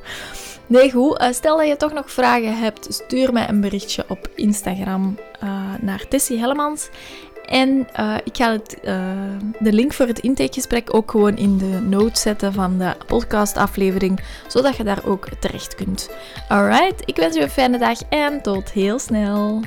nee, 0.66 0.92
goed. 0.92 1.28
stel 1.30 1.56
dat 1.56 1.68
je 1.68 1.76
toch 1.76 1.92
nog 1.92 2.12
vragen 2.12 2.58
hebt, 2.58 2.86
stuur 2.94 3.32
mij 3.32 3.48
een 3.48 3.60
berichtje 3.60 4.04
op 4.08 4.30
Instagram 4.34 5.18
naar 5.80 6.08
Tessie 6.08 6.38
Hellemans. 6.38 6.88
En 7.48 7.88
uh, 8.00 8.16
ik 8.24 8.36
ga 8.36 8.52
het, 8.52 8.78
uh, 8.84 9.00
de 9.58 9.72
link 9.72 9.92
voor 9.92 10.06
het 10.06 10.18
intakegesprek 10.18 10.94
ook 10.94 11.10
gewoon 11.10 11.36
in 11.36 11.58
de 11.58 11.80
notes 11.88 12.20
zetten 12.20 12.52
van 12.52 12.78
de 12.78 12.94
podcastaflevering, 13.06 14.20
zodat 14.46 14.76
je 14.76 14.84
daar 14.84 15.02
ook 15.06 15.28
terecht 15.40 15.74
kunt. 15.74 16.10
Alright, 16.48 17.02
ik 17.04 17.16
wens 17.16 17.36
u 17.36 17.40
een 17.40 17.50
fijne 17.50 17.78
dag 17.78 18.02
en 18.08 18.42
tot 18.42 18.70
heel 18.70 18.98
snel. 18.98 19.62